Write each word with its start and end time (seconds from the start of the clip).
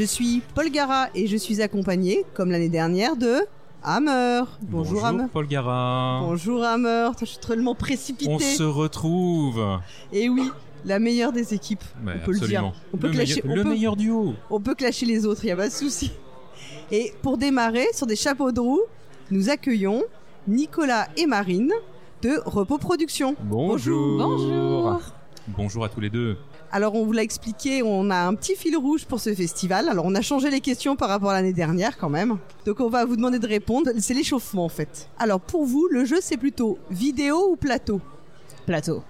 Je 0.00 0.06
suis 0.06 0.40
Paul 0.54 0.70
Gara 0.70 1.08
et 1.14 1.26
je 1.26 1.36
suis 1.36 1.60
accompagné, 1.60 2.24
comme 2.32 2.50
l'année 2.50 2.70
dernière, 2.70 3.16
de 3.16 3.40
Hammer. 3.82 4.44
Bonjour, 4.62 5.04
Hammer. 5.04 5.24
Paul 5.30 5.46
Gara. 5.46 6.20
Bonjour 6.22 6.64
Hammer. 6.64 7.10
Je 7.20 7.26
suis 7.26 7.36
tellement 7.36 7.74
précipité. 7.74 8.32
On 8.32 8.38
se 8.38 8.62
retrouve. 8.62 9.60
Et 10.10 10.30
oui, 10.30 10.50
la 10.86 10.98
meilleure 10.98 11.32
des 11.32 11.52
équipes. 11.52 11.84
On 12.02 12.06
peut 12.24 12.32
le 12.32 12.38
dire. 12.38 12.60
absolument. 12.60 12.72
On 12.94 12.96
peut 12.96 13.08
le 13.08 13.12
clasher- 13.12 13.42
meilleur, 13.42 13.52
on 13.52 13.54
le 13.56 13.62
peut- 13.62 13.68
meilleur 13.68 13.96
duo. 13.96 14.32
On 14.48 14.58
peut 14.58 14.74
clasher 14.74 15.04
les 15.04 15.26
autres, 15.26 15.42
il 15.44 15.48
n'y 15.48 15.52
a 15.52 15.56
pas 15.56 15.68
de 15.68 15.72
souci. 15.74 16.12
Et 16.90 17.12
pour 17.20 17.36
démarrer, 17.36 17.84
sur 17.92 18.06
des 18.06 18.16
chapeaux 18.16 18.52
de 18.52 18.60
roue, 18.60 18.80
nous 19.30 19.50
accueillons 19.50 20.02
Nicolas 20.48 21.08
et 21.18 21.26
Marine 21.26 21.72
de 22.22 22.40
Repos 22.46 22.78
Production. 22.78 23.36
Bonjour. 23.42 24.16
Bonjour. 24.16 24.98
Bonjour 25.48 25.84
à 25.84 25.90
tous 25.90 26.00
les 26.00 26.08
deux. 26.08 26.38
Alors 26.72 26.94
on 26.94 27.04
vous 27.04 27.12
l'a 27.12 27.22
expliqué, 27.22 27.82
on 27.82 28.10
a 28.10 28.16
un 28.16 28.34
petit 28.34 28.54
fil 28.54 28.76
rouge 28.76 29.04
pour 29.04 29.18
ce 29.18 29.34
festival. 29.34 29.88
Alors 29.88 30.04
on 30.06 30.14
a 30.14 30.20
changé 30.20 30.50
les 30.50 30.60
questions 30.60 30.94
par 30.94 31.08
rapport 31.08 31.30
à 31.30 31.32
l'année 31.34 31.52
dernière 31.52 31.98
quand 31.98 32.08
même. 32.08 32.38
Donc 32.64 32.78
on 32.80 32.88
va 32.88 33.04
vous 33.04 33.16
demander 33.16 33.38
de 33.40 33.46
répondre. 33.48 33.90
C'est 33.98 34.14
l'échauffement 34.14 34.64
en 34.66 34.68
fait. 34.68 35.08
Alors 35.18 35.40
pour 35.40 35.64
vous, 35.64 35.88
le 35.90 36.04
jeu 36.04 36.18
c'est 36.20 36.36
plutôt 36.36 36.78
vidéo 36.90 37.50
ou 37.50 37.56
plateau? 37.56 38.00
Plateau. 38.66 39.02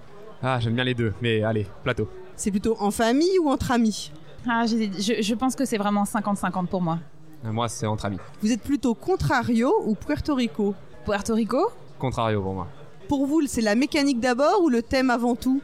Ah, 0.43 0.59
j'aime 0.59 0.75
bien 0.75 0.85
les 0.85 0.95
deux, 0.95 1.13
mais 1.21 1.43
allez, 1.43 1.67
plateau. 1.85 2.09
C'est 2.35 2.51
plutôt 2.51 2.77
en 2.81 2.91
famille 2.91 3.39
ou 3.43 3.51
entre 3.51 3.73
amis? 3.73 4.11
Ah, 4.49 4.65
je, 4.67 5.21
je 5.21 5.35
pense 5.35 5.55
que 5.55 5.67
c'est 5.67 5.77
vraiment 5.77 6.05
50-50 6.05 6.67
pour 6.67 6.81
moi. 6.81 6.99
Euh, 7.45 7.53
Moi, 7.53 7.69
c'est 7.69 7.87
entre 7.87 8.07
amis. 8.07 8.17
Vous 8.43 8.51
êtes 8.51 8.63
plutôt 8.63 8.95
Contrario 8.95 9.71
ou 9.85 9.95
Puerto 9.95 10.35
Rico? 10.35 10.75
Puerto 11.05 11.35
Rico, 11.35 11.71
Contrario 11.99 12.41
pour 12.41 12.55
moi. 12.55 12.69
Pour 13.09 13.27
vous, 13.27 13.43
c'est 13.47 13.61
la 13.61 13.75
mécanique 13.75 14.21
d'abord 14.21 14.63
ou 14.63 14.71
le 14.71 14.81
thème 14.81 15.11
avant 15.11 15.35
tout? 15.35 15.61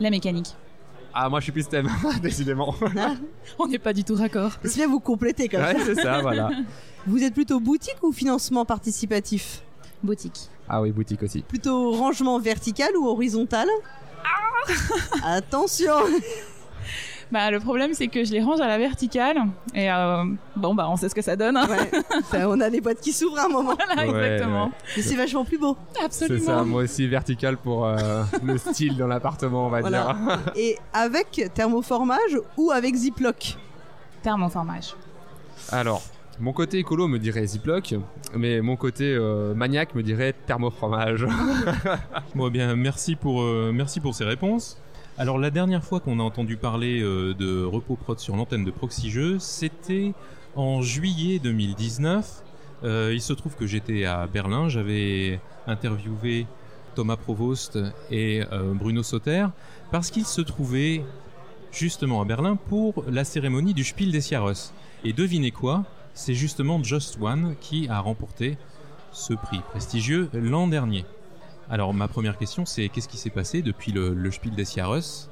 La 0.00 0.10
mécanique. 0.10 0.54
Ah, 1.20 1.28
moi, 1.28 1.40
je 1.40 1.44
suis 1.44 1.52
plus 1.52 1.66
thème, 1.68 1.88
décidément. 2.22 2.76
On 3.58 3.66
n'est 3.66 3.80
pas 3.80 3.92
du 3.92 4.04
tout 4.04 4.14
raccord. 4.14 4.52
C'est 4.62 4.76
bien 4.76 4.86
vous 4.86 5.00
compléter 5.00 5.48
quand 5.48 5.58
même. 5.58 5.76
ouais, 5.76 5.82
c'est 5.84 6.00
ça, 6.00 6.20
voilà. 6.20 6.48
Vous 7.08 7.20
êtes 7.24 7.34
plutôt 7.34 7.58
boutique 7.58 7.96
ou 8.02 8.12
financement 8.12 8.64
participatif? 8.64 9.62
Boutique. 10.00 10.48
Ah 10.68 10.80
oui, 10.80 10.92
boutique 10.92 11.24
aussi. 11.24 11.42
Plutôt 11.42 11.90
rangement 11.90 12.38
vertical 12.38 12.96
ou 12.96 13.08
horizontal? 13.08 13.66
Attention 15.24 15.96
Bah, 17.30 17.50
le 17.50 17.60
problème, 17.60 17.92
c'est 17.92 18.08
que 18.08 18.24
je 18.24 18.32
les 18.32 18.40
range 18.42 18.60
à 18.60 18.66
la 18.66 18.78
verticale. 18.78 19.36
Et 19.74 19.90
euh, 19.92 20.24
bon, 20.56 20.74
bah, 20.74 20.86
on 20.90 20.96
sait 20.96 21.08
ce 21.10 21.14
que 21.14 21.20
ça 21.20 21.36
donne. 21.36 21.56
hein. 21.58 21.66
Ouais, 22.32 22.44
on 22.46 22.58
a 22.60 22.70
des 22.70 22.80
boîtes 22.80 23.00
qui 23.00 23.12
s'ouvrent 23.12 23.38
à 23.38 23.44
un 23.44 23.48
moment. 23.48 23.74
Voilà, 23.86 24.10
Ouais, 24.10 24.24
exactement. 24.32 24.64
ouais. 24.66 24.70
Mais 24.96 25.02
c'est 25.02 25.16
vachement 25.16 25.44
plus 25.44 25.58
beau. 25.58 25.76
C'est 25.94 26.04
Absolument. 26.04 26.46
ça, 26.46 26.62
moi 26.64 26.82
aussi, 26.84 27.06
vertical 27.06 27.58
pour 27.58 27.84
euh, 27.86 28.22
le 28.42 28.56
style 28.56 28.96
dans 28.96 29.06
l'appartement, 29.06 29.66
on 29.66 29.68
va 29.68 29.80
Voilà. 29.80 30.14
dire. 30.14 30.38
Et 30.56 30.78
avec 30.94 31.50
thermoformage 31.54 32.38
ou 32.56 32.70
avec 32.70 32.94
Ziploc 32.94 33.56
Thermoformage. 34.22 34.94
Alors, 35.70 36.02
mon 36.40 36.52
côté 36.52 36.78
écolo 36.78 37.08
me 37.08 37.18
dirait 37.18 37.44
Ziploc, 37.46 37.94
mais 38.34 38.60
mon 38.60 38.76
côté 38.76 39.14
euh, 39.14 39.54
maniaque 39.54 39.94
me 39.94 40.02
dirait 40.02 40.34
thermofromage. 40.46 41.26
Bon, 42.34 42.48
eh 42.48 42.50
bien, 42.50 42.74
merci 42.76 43.16
pour, 43.16 43.42
euh, 43.42 43.70
merci 43.74 44.00
pour 44.00 44.14
ces 44.14 44.24
réponses. 44.24 44.78
Alors, 45.20 45.36
la 45.36 45.50
dernière 45.50 45.82
fois 45.82 45.98
qu'on 45.98 46.20
a 46.20 46.22
entendu 46.22 46.56
parler 46.56 47.00
euh, 47.00 47.34
de 47.34 47.64
Repos 47.64 47.96
Prod 47.96 48.20
sur 48.20 48.36
l'antenne 48.36 48.64
de 48.64 48.70
Proxy 48.70 49.10
Jeux, 49.10 49.40
c'était 49.40 50.12
en 50.54 50.80
juillet 50.80 51.40
2019. 51.40 52.44
Euh, 52.84 53.10
il 53.12 53.20
se 53.20 53.32
trouve 53.32 53.56
que 53.56 53.66
j'étais 53.66 54.04
à 54.04 54.28
Berlin, 54.28 54.68
j'avais 54.68 55.40
interviewé 55.66 56.46
Thomas 56.94 57.16
Provost 57.16 57.80
et 58.12 58.44
euh, 58.52 58.74
Bruno 58.74 59.02
Sauter 59.02 59.46
parce 59.90 60.12
qu'ils 60.12 60.24
se 60.24 60.40
trouvaient 60.40 61.02
justement 61.72 62.22
à 62.22 62.24
Berlin 62.24 62.54
pour 62.54 63.02
la 63.08 63.24
cérémonie 63.24 63.74
du 63.74 63.82
Spiel 63.82 64.12
des 64.12 64.20
Jahres. 64.20 64.72
Et 65.02 65.12
devinez 65.12 65.50
quoi? 65.50 65.84
C'est 66.14 66.34
justement 66.34 66.80
Just 66.80 67.18
One 67.20 67.56
qui 67.60 67.88
a 67.88 67.98
remporté 67.98 68.56
ce 69.10 69.34
prix 69.34 69.58
prestigieux 69.72 70.30
l'an 70.32 70.68
dernier. 70.68 71.04
Alors 71.70 71.92
ma 71.92 72.08
première 72.08 72.38
question 72.38 72.64
c'est 72.64 72.88
qu'est-ce 72.88 73.08
qui 73.08 73.18
s'est 73.18 73.30
passé 73.30 73.62
depuis 73.62 73.92
le, 73.92 74.30
Spiel 74.30 74.54
des 74.54 74.64
Jahres 74.64 75.28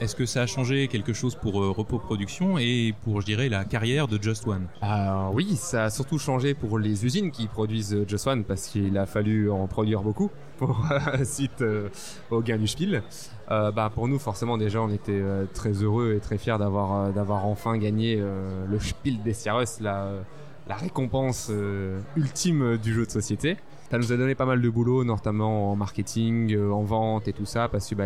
Est-ce 0.00 0.14
que 0.14 0.26
ça 0.26 0.42
a 0.42 0.46
changé 0.46 0.88
quelque 0.88 1.12
chose 1.12 1.34
pour 1.34 1.62
euh, 1.62 1.70
Repos 1.70 1.98
Production 1.98 2.58
et 2.58 2.94
pour 3.04 3.20
je 3.20 3.26
dirais 3.26 3.48
la 3.48 3.64
carrière 3.64 4.06
de 4.06 4.22
Just 4.22 4.46
One? 4.46 4.66
Ah 4.82 5.30
oui, 5.32 5.56
ça 5.56 5.84
a 5.84 5.90
surtout 5.90 6.18
changé 6.18 6.54
pour 6.54 6.78
les 6.78 7.06
usines 7.06 7.30
qui 7.30 7.46
produisent 7.46 7.94
euh, 7.94 8.04
Just 8.06 8.26
One 8.26 8.44
parce 8.44 8.66
qu'il 8.66 8.98
a 8.98 9.06
fallu 9.06 9.50
en 9.50 9.66
produire 9.66 10.02
beaucoup 10.02 10.30
pour 10.58 10.86
euh, 10.90 11.24
suite 11.24 11.62
euh, 11.62 11.88
au 12.30 12.42
gain 12.42 12.58
du 12.58 12.66
Spiel. 12.66 13.02
Euh, 13.50 13.72
bah 13.72 13.90
pour 13.94 14.08
nous 14.08 14.18
forcément 14.18 14.58
déjà 14.58 14.82
on 14.82 14.90
était 14.90 15.12
euh, 15.12 15.46
très 15.54 15.72
heureux 15.72 16.12
et 16.14 16.20
très 16.20 16.36
fiers 16.36 16.58
d'avoir 16.58 17.46
enfin 17.46 17.78
gagné 17.78 18.16
le 18.16 18.78
Spiel 18.78 19.22
des 19.22 19.32
la 19.80 19.94
euh, 20.04 20.20
la 20.68 20.76
récompense 20.76 21.48
euh, 21.50 22.00
ultime 22.16 22.76
du 22.76 22.92
jeu 22.92 23.06
de 23.06 23.10
société. 23.10 23.56
Ça 23.90 23.96
nous 23.96 24.12
a 24.12 24.16
donné 24.16 24.34
pas 24.34 24.44
mal 24.44 24.60
de 24.60 24.68
boulot, 24.68 25.02
notamment 25.02 25.72
en 25.72 25.76
marketing, 25.76 26.54
euh, 26.54 26.70
en 26.70 26.82
vente 26.82 27.26
et 27.26 27.32
tout 27.32 27.46
ça, 27.46 27.68
parce 27.68 27.88
que 27.88 27.94
bah, 27.94 28.04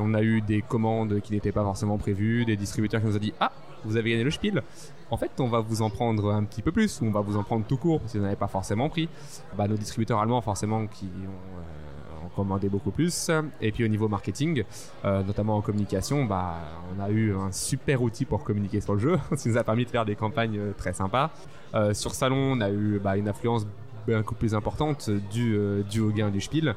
on 0.00 0.12
a 0.14 0.22
eu 0.22 0.40
des 0.40 0.60
commandes 0.60 1.20
qui 1.20 1.32
n'étaient 1.32 1.52
pas 1.52 1.62
forcément 1.62 1.98
prévues, 1.98 2.44
des 2.44 2.56
distributeurs 2.56 3.00
qui 3.00 3.06
nous 3.06 3.16
ont 3.16 3.20
dit 3.20 3.32
ah 3.38 3.52
vous 3.84 3.96
avez 3.96 4.10
gagné 4.10 4.24
le 4.24 4.30
Spiel, 4.30 4.62
en 5.10 5.16
fait, 5.16 5.30
on 5.40 5.48
va 5.48 5.60
vous 5.60 5.82
en 5.82 5.90
prendre 5.90 6.32
un 6.32 6.44
petit 6.44 6.62
peu 6.62 6.70
plus, 6.70 7.00
ou 7.00 7.06
on 7.06 7.10
va 7.10 7.20
vous 7.20 7.36
en 7.36 7.42
prendre 7.42 7.64
tout 7.66 7.76
court, 7.76 8.00
parce 8.00 8.12
que 8.12 8.18
vous 8.18 8.24
n'avez 8.24 8.36
pas 8.36 8.48
forcément 8.48 8.88
pris. 8.88 9.08
Bah, 9.56 9.66
nos 9.66 9.76
distributeurs 9.76 10.20
allemands, 10.20 10.40
forcément, 10.40 10.86
qui 10.86 11.06
ont, 11.06 11.89
commandé 12.34 12.68
beaucoup 12.68 12.90
plus. 12.90 13.30
Et 13.60 13.72
puis 13.72 13.84
au 13.84 13.88
niveau 13.88 14.08
marketing, 14.08 14.64
euh, 15.04 15.22
notamment 15.22 15.56
en 15.56 15.60
communication, 15.60 16.24
bah, 16.24 16.56
on 16.96 17.02
a 17.02 17.10
eu 17.10 17.34
un 17.34 17.52
super 17.52 18.02
outil 18.02 18.24
pour 18.24 18.44
communiquer 18.44 18.80
sur 18.80 18.94
le 18.94 19.00
jeu, 19.00 19.18
ce 19.36 19.42
qui 19.42 19.48
nous 19.48 19.58
a 19.58 19.64
permis 19.64 19.84
de 19.84 19.90
faire 19.90 20.04
des 20.04 20.16
campagnes 20.16 20.58
euh, 20.58 20.72
très 20.76 20.92
sympas. 20.92 21.30
Euh, 21.74 21.94
sur 21.94 22.14
Salon, 22.14 22.54
on 22.56 22.60
a 22.60 22.70
eu 22.70 23.00
bah, 23.02 23.16
une 23.16 23.28
influence 23.28 23.66
beaucoup 24.06 24.34
plus 24.34 24.54
importante 24.54 25.10
due, 25.30 25.54
euh, 25.56 25.82
au 26.00 26.10
gain 26.10 26.30
du 26.30 26.40
Spiel. 26.40 26.74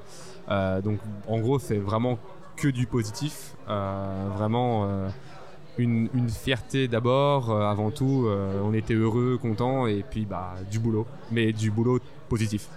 Donc 0.50 1.00
en 1.28 1.40
gros, 1.40 1.58
c'est 1.58 1.78
vraiment 1.78 2.20
que 2.58 2.68
du 2.68 2.86
positif. 2.86 3.56
Vraiment 3.66 4.88
une, 5.80 6.10
fierté 6.30 6.88
d'abord, 6.88 7.50
avant 7.50 7.90
tout. 7.90 8.28
on 8.64 8.74
était 8.74 8.94
heureux, 8.94 9.40
contents, 9.42 9.88
et 9.88 10.04
puis 10.08 10.26
bah, 10.26 10.56
du 10.70 10.80
boulot. 10.80 11.08
Mais 11.32 11.54
du 11.54 11.72
boulot 11.72 12.00
positif. 12.30 12.70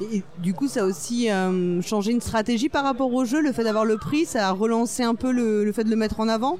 Et 0.00 0.22
du 0.38 0.54
coup, 0.54 0.66
ça 0.66 0.82
a 0.82 0.84
aussi 0.86 1.30
euh, 1.30 1.82
changé 1.82 2.12
une 2.12 2.22
stratégie 2.22 2.70
par 2.70 2.84
rapport 2.84 3.12
au 3.12 3.24
jeu. 3.24 3.42
Le 3.42 3.52
fait 3.52 3.64
d'avoir 3.64 3.84
le 3.84 3.98
prix, 3.98 4.24
ça 4.24 4.48
a 4.48 4.52
relancé 4.52 5.02
un 5.02 5.14
peu 5.14 5.30
le, 5.30 5.64
le 5.64 5.72
fait 5.72 5.84
de 5.84 5.90
le 5.90 5.96
mettre 5.96 6.20
en 6.20 6.28
avant? 6.28 6.58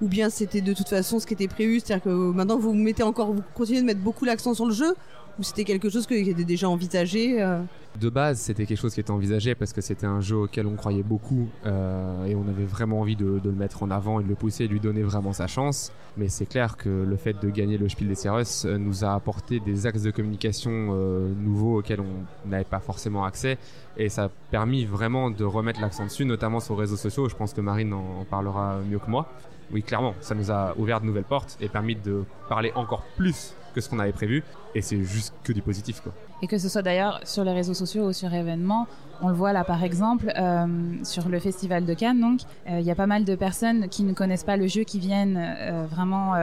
Ou 0.00 0.08
bien 0.08 0.30
c'était 0.30 0.60
de 0.60 0.72
toute 0.72 0.88
façon 0.88 1.18
ce 1.18 1.26
qui 1.26 1.34
était 1.34 1.48
prévu 1.48 1.80
C'est-à-dire 1.80 2.04
que 2.04 2.08
maintenant 2.08 2.56
vous 2.56 2.72
mettez 2.72 3.02
encore, 3.02 3.32
vous 3.32 3.42
continuez 3.54 3.80
de 3.80 3.86
mettre 3.86 4.00
beaucoup 4.00 4.24
l'accent 4.24 4.54
sur 4.54 4.64
le 4.64 4.72
jeu 4.72 4.94
Ou 5.38 5.44
c'était 5.44 5.64
quelque 5.64 5.88
chose 5.88 6.06
qui 6.06 6.14
était 6.14 6.44
déjà 6.44 6.68
envisagé 6.68 7.40
euh 7.40 7.60
De 8.00 8.08
base, 8.08 8.40
c'était 8.40 8.66
quelque 8.66 8.78
chose 8.78 8.92
qui 8.92 9.00
était 9.00 9.12
envisagé 9.12 9.54
parce 9.54 9.72
que 9.72 9.80
c'était 9.80 10.06
un 10.06 10.20
jeu 10.20 10.36
auquel 10.36 10.66
on 10.66 10.74
croyait 10.74 11.04
beaucoup 11.04 11.48
euh, 11.64 12.24
et 12.26 12.34
on 12.34 12.48
avait 12.48 12.64
vraiment 12.64 13.00
envie 13.00 13.14
de, 13.14 13.40
le 13.44 13.52
mettre 13.52 13.84
en 13.84 13.90
avant 13.90 14.18
et 14.18 14.24
de 14.24 14.28
le 14.28 14.34
pousser 14.34 14.64
et 14.64 14.68
de 14.68 14.72
lui 14.72 14.80
donner 14.80 15.02
vraiment 15.02 15.32
sa 15.32 15.46
chance. 15.46 15.92
Mais 16.16 16.28
c'est 16.28 16.46
clair 16.46 16.76
que 16.76 16.88
le 16.88 17.16
fait 17.16 17.40
de 17.40 17.50
gagner 17.50 17.78
le 17.78 17.88
Spiel 17.88 18.08
des 18.08 18.16
Jahres 18.16 18.42
euh, 18.64 18.78
nous 18.78 19.04
a 19.04 19.14
apporté 19.14 19.60
des 19.60 19.86
axes 19.86 20.02
de 20.02 20.10
communication 20.10 20.68
nouveaux 20.68 21.78
auxquels 21.78 22.00
on 22.00 22.48
n'avait 22.48 22.64
pas 22.64 22.80
forcément 22.80 23.24
accès 23.24 23.58
et 23.96 24.08
ça 24.08 24.24
a 24.24 24.28
permis 24.50 24.84
vraiment 24.84 25.30
de 25.30 25.44
remettre 25.44 25.80
l'accent 25.80 26.04
dessus, 26.04 26.24
notamment 26.24 26.58
sur 26.58 26.74
les 26.74 26.80
réseaux 26.80 26.96
sociaux. 26.96 27.28
Je 27.28 27.36
pense 27.36 27.52
que 27.52 27.60
Marine 27.60 27.92
en, 27.92 28.20
en 28.20 28.24
parlera 28.24 28.80
mieux 28.88 28.98
que 28.98 29.10
moi. 29.10 29.28
Oui, 29.70 29.82
clairement, 29.82 30.14
ça 30.20 30.34
nous 30.34 30.50
a 30.50 30.74
ouvert 30.78 31.00
de 31.00 31.06
nouvelles 31.06 31.24
portes 31.24 31.58
et 31.60 31.68
permis 31.68 31.94
de 31.94 32.24
parler 32.48 32.72
encore 32.74 33.02
plus 33.16 33.54
ce 33.80 33.88
qu'on 33.88 33.98
avait 33.98 34.12
prévu 34.12 34.42
et 34.74 34.82
c'est 34.82 35.02
juste 35.02 35.34
que 35.44 35.52
du 35.52 35.62
positif 35.62 36.00
quoi. 36.00 36.12
Et 36.42 36.46
que 36.46 36.58
ce 36.58 36.68
soit 36.68 36.82
d'ailleurs 36.82 37.20
sur 37.24 37.44
les 37.44 37.52
réseaux 37.52 37.74
sociaux 37.74 38.08
ou 38.08 38.12
sur 38.12 38.32
événements, 38.32 38.86
on 39.22 39.28
le 39.28 39.34
voit 39.34 39.52
là 39.52 39.64
par 39.64 39.82
exemple 39.82 40.32
euh, 40.38 40.66
sur 41.02 41.28
le 41.28 41.40
festival 41.40 41.84
de 41.84 41.94
Cannes. 41.94 42.20
Donc, 42.20 42.40
euh, 42.68 42.78
il 42.78 42.86
y 42.86 42.90
a 42.90 42.94
pas 42.94 43.08
mal 43.08 43.24
de 43.24 43.34
personnes 43.34 43.88
qui 43.88 44.04
ne 44.04 44.12
connaissent 44.12 44.44
pas 44.44 44.56
le 44.56 44.68
jeu, 44.68 44.84
qui 44.84 45.00
viennent 45.00 45.36
euh, 45.36 45.84
vraiment 45.90 46.34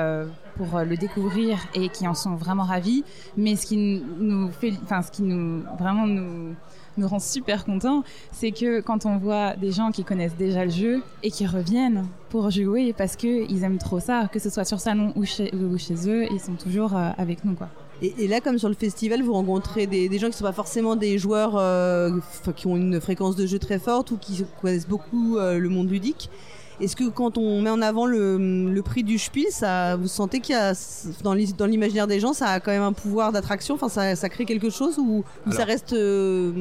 pour 0.57 0.79
le 0.79 0.97
découvrir 0.97 1.57
et 1.73 1.89
qui 1.89 2.07
en 2.07 2.13
sont 2.13 2.35
vraiment 2.35 2.63
ravis. 2.63 3.03
Mais 3.37 3.55
ce 3.55 3.65
qui 3.65 4.03
nous 4.19 4.49
fait, 4.49 4.73
enfin, 4.83 5.01
ce 5.01 5.11
qui 5.11 5.23
nous 5.23 5.63
vraiment 5.77 6.05
nous 6.07 6.55
nous 6.97 7.07
rend 7.07 7.19
super 7.19 7.65
contents, 7.65 8.03
c'est 8.31 8.51
que 8.51 8.81
quand 8.81 9.05
on 9.05 9.17
voit 9.17 9.55
des 9.55 9.71
gens 9.71 9.91
qui 9.91 10.03
connaissent 10.03 10.37
déjà 10.37 10.65
le 10.65 10.71
jeu 10.71 11.03
et 11.23 11.31
qui 11.31 11.45
reviennent 11.45 12.05
pour 12.29 12.49
jouer 12.49 12.93
parce 12.93 13.15
qu'ils 13.15 13.63
aiment 13.63 13.77
trop 13.77 13.99
ça, 13.99 14.27
que 14.31 14.39
ce 14.39 14.49
soit 14.49 14.65
sur 14.65 14.79
salon 14.79 15.13
ou 15.15 15.25
chez, 15.25 15.53
ou 15.53 15.77
chez 15.77 16.09
eux, 16.09 16.25
ils 16.31 16.39
sont 16.39 16.55
toujours 16.55 16.95
euh, 16.95 17.11
avec 17.17 17.43
nous 17.45 17.55
quoi. 17.55 17.69
Et, 18.01 18.27
là, 18.27 18.41
comme 18.41 18.59
sur 18.59 18.67
le 18.67 18.75
festival, 18.75 19.21
vous 19.21 19.31
rencontrez 19.31 19.87
des, 19.87 20.09
gens 20.19 20.27
qui 20.27 20.33
ne 20.33 20.37
sont 20.37 20.43
pas 20.43 20.51
forcément 20.51 20.97
des 20.97 21.17
joueurs 21.17 21.55
euh, 21.55 22.11
qui 22.55 22.67
ont 22.67 22.75
une 22.75 22.99
fréquence 22.99 23.37
de 23.37 23.45
jeu 23.45 23.57
très 23.57 23.79
forte 23.79 24.11
ou 24.11 24.17
qui 24.17 24.43
connaissent 24.61 24.87
beaucoup 24.87 25.37
euh, 25.37 25.57
le 25.57 25.69
monde 25.69 25.89
ludique. 25.89 26.29
Est-ce 26.81 26.97
que 26.97 27.05
quand 27.05 27.37
on 27.37 27.61
met 27.61 27.69
en 27.69 27.81
avant 27.81 28.05
le, 28.05 28.81
prix 28.83 29.03
du 29.03 29.17
Spiel, 29.17 29.45
ça, 29.49 29.95
vous 29.95 30.09
sentez 30.09 30.41
qu'il 30.41 30.55
y 30.55 30.57
a 30.57 30.73
dans 31.23 31.33
l'imaginaire 31.33 32.05
des 32.05 32.19
gens, 32.19 32.33
ça 32.33 32.47
a 32.47 32.59
quand 32.59 32.71
même 32.71 32.83
un 32.83 32.91
pouvoir 32.91 33.31
d'attraction? 33.31 33.75
Enfin, 33.75 33.87
ça, 34.15 34.29
crée 34.29 34.43
quelque 34.43 34.69
chose 34.69 34.97
ou, 34.97 35.23
ça 35.51 35.63
reste 35.63 35.93
euh, 35.93 36.51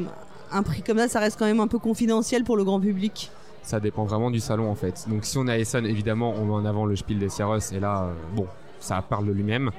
un 0.52 0.62
prix 0.62 0.82
comme 0.82 0.98
ça, 0.98 1.08
ça 1.08 1.20
reste 1.20 1.38
quand 1.38 1.46
même 1.46 1.60
un 1.60 1.68
peu 1.68 1.78
confidentiel 1.78 2.44
pour 2.44 2.56
le 2.56 2.64
grand 2.64 2.80
public 2.80 3.30
ça 3.64 3.80
dépend 3.80 4.04
vraiment 4.04 4.30
du 4.30 4.40
salon 4.40 4.70
en 4.70 4.74
fait. 4.74 5.06
Donc 5.08 5.24
si 5.24 5.38
on 5.38 5.48
est 5.48 5.52
à 5.52 5.58
Essen, 5.58 5.86
évidemment, 5.86 6.34
on 6.36 6.44
met 6.44 6.52
en 6.52 6.64
avant 6.66 6.84
le 6.84 6.96
Spiel 6.96 7.18
des 7.18 7.30
Sierras 7.30 7.72
et 7.74 7.80
là, 7.80 8.10
bon, 8.36 8.46
ça 8.78 9.02
parle 9.02 9.26
de 9.26 9.32
lui-même. 9.32 9.70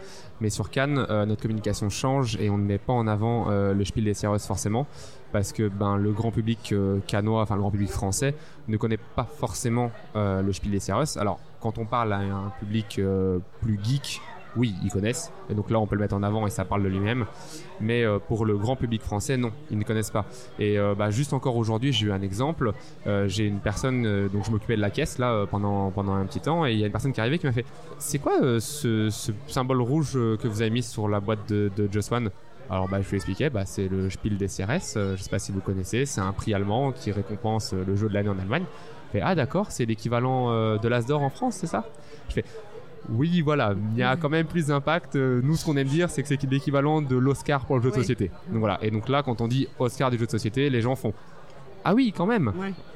Mais 0.41 0.49
sur 0.49 0.69
Cannes, 0.69 1.05
euh, 1.09 1.25
notre 1.25 1.41
communication 1.41 1.89
change 1.89 2.35
et 2.37 2.49
on 2.49 2.57
ne 2.57 2.63
met 2.63 2.77
pas 2.77 2.93
en 2.93 3.07
avant 3.07 3.49
euh, 3.49 3.73
le 3.73 3.85
Spiel 3.85 4.05
des 4.05 4.13
Sierras 4.13 4.39
forcément 4.39 4.85
parce 5.31 5.53
que 5.53 5.69
ben, 5.69 5.97
le 5.97 6.11
grand 6.11 6.31
public 6.31 6.71
euh, 6.71 6.99
canois, 7.07 7.41
enfin 7.41 7.55
le 7.55 7.61
grand 7.61 7.71
public 7.71 7.89
français, 7.89 8.35
ne 8.67 8.77
connaît 8.77 8.99
pas 9.15 9.23
forcément 9.25 9.91
le 10.15 10.51
Spiel 10.51 10.71
des 10.71 10.79
Sierras. 10.79 11.17
Alors 11.19 11.39
quand 11.61 11.77
on 11.77 11.85
parle 11.85 12.13
à 12.13 12.19
un 12.19 12.51
public 12.59 12.99
plus 13.61 13.79
geek, 13.83 14.21
oui, 14.55 14.73
ils 14.83 14.91
connaissent. 14.91 15.31
Et 15.49 15.53
donc 15.53 15.69
là, 15.69 15.79
on 15.79 15.87
peut 15.87 15.95
le 15.95 16.01
mettre 16.01 16.15
en 16.15 16.23
avant 16.23 16.47
et 16.47 16.49
ça 16.49 16.65
parle 16.65 16.83
de 16.83 16.87
lui-même. 16.87 17.25
Mais 17.81 18.03
euh, 18.03 18.19
pour 18.19 18.45
le 18.45 18.57
grand 18.57 18.75
public 18.75 19.01
français, 19.01 19.37
non, 19.37 19.51
ils 19.71 19.77
ne 19.77 19.83
connaissent 19.83 20.11
pas. 20.11 20.25
Et 20.59 20.79
euh, 20.79 20.95
bah, 20.95 21.09
juste 21.09 21.33
encore 21.33 21.57
aujourd'hui, 21.57 21.91
j'ai 21.91 22.07
eu 22.07 22.11
un 22.11 22.21
exemple. 22.21 22.71
Euh, 23.07 23.27
j'ai 23.27 23.45
une 23.45 23.59
personne, 23.59 24.27
donc 24.29 24.45
je 24.45 24.51
m'occupais 24.51 24.75
de 24.75 24.81
la 24.81 24.89
caisse 24.89 25.17
là 25.17 25.45
pendant, 25.49 25.91
pendant 25.91 26.13
un 26.13 26.25
petit 26.25 26.39
temps, 26.39 26.65
et 26.65 26.73
il 26.73 26.79
y 26.79 26.83
a 26.83 26.85
une 26.85 26.91
personne 26.91 27.11
qui 27.11 27.19
est 27.19 27.23
arrivée 27.23 27.39
qui 27.39 27.45
m'a 27.45 27.51
fait 27.51 27.65
C'est 27.97 28.19
quoi 28.19 28.59
ce, 28.59 29.09
symbole 29.47 29.81
rouge 29.81 30.13
que 30.13 30.47
vous 30.47 30.61
avez 30.61 30.71
mis 30.71 30.83
sur 30.83 31.07
la 31.07 31.19
boîte 31.19 31.49
de, 31.49 31.89
Just 31.91 32.11
One? 32.11 32.29
Alors 32.69 32.87
bah, 32.87 32.99
je 33.01 33.09
lui 33.09 33.17
expliquais, 33.17 33.49
bah, 33.49 33.65
c'est 33.65 33.87
le 33.87 34.09
Spiel 34.09 34.37
des 34.37 34.47
CRS, 34.47 34.95
je 34.95 35.15
sais 35.17 35.29
pas 35.29 35.39
si 35.39 35.51
vous 35.51 35.61
connaissez, 35.61 36.05
c'est 36.05 36.21
un 36.21 36.31
prix 36.31 36.53
allemand 36.53 36.91
qui 36.91 37.11
récompense 37.11 37.73
le 37.73 37.95
jeu 37.95 38.09
de 38.09 38.13
l'année 38.13 38.29
en 38.29 38.39
Allemagne. 38.39 38.63
Je 39.07 39.19
fais, 39.19 39.21
ah 39.23 39.35
d'accord, 39.35 39.71
c'est 39.71 39.85
l'équivalent 39.85 40.77
de 40.77 40.87
l'As 40.87 41.05
d'or 41.05 41.21
en 41.21 41.29
France, 41.29 41.57
c'est 41.57 41.67
ça? 41.67 41.85
Je 42.29 42.33
fais, 42.33 42.45
oui, 43.09 43.41
voilà, 43.41 43.75
il 43.93 43.99
y 43.99 44.03
a 44.03 44.15
quand 44.15 44.29
même 44.29 44.45
plus 44.45 44.67
d'impact. 44.67 45.15
Euh, 45.15 45.41
nous, 45.43 45.55
ce 45.55 45.65
qu'on 45.65 45.77
aime 45.77 45.87
dire, 45.87 46.09
c'est 46.09 46.21
que 46.21 46.27
c'est 46.27 46.41
l'équivalent 46.43 47.01
de 47.01 47.15
l'Oscar 47.15 47.65
pour 47.65 47.77
le 47.77 47.83
jeu 47.83 47.89
de 47.89 47.95
société. 47.95 48.31
Donc 48.49 48.59
voilà. 48.59 48.79
Et 48.81 48.91
donc 48.91 49.09
là, 49.09 49.23
quand 49.23 49.41
on 49.41 49.47
dit 49.47 49.67
Oscar 49.79 50.11
du 50.11 50.17
jeu 50.17 50.25
de 50.25 50.31
société, 50.31 50.69
les 50.69 50.81
gens 50.81 50.95
font 50.95 51.13
ah 51.87 51.93
oui, 51.93 52.11
quand 52.17 52.25
même. 52.25 52.51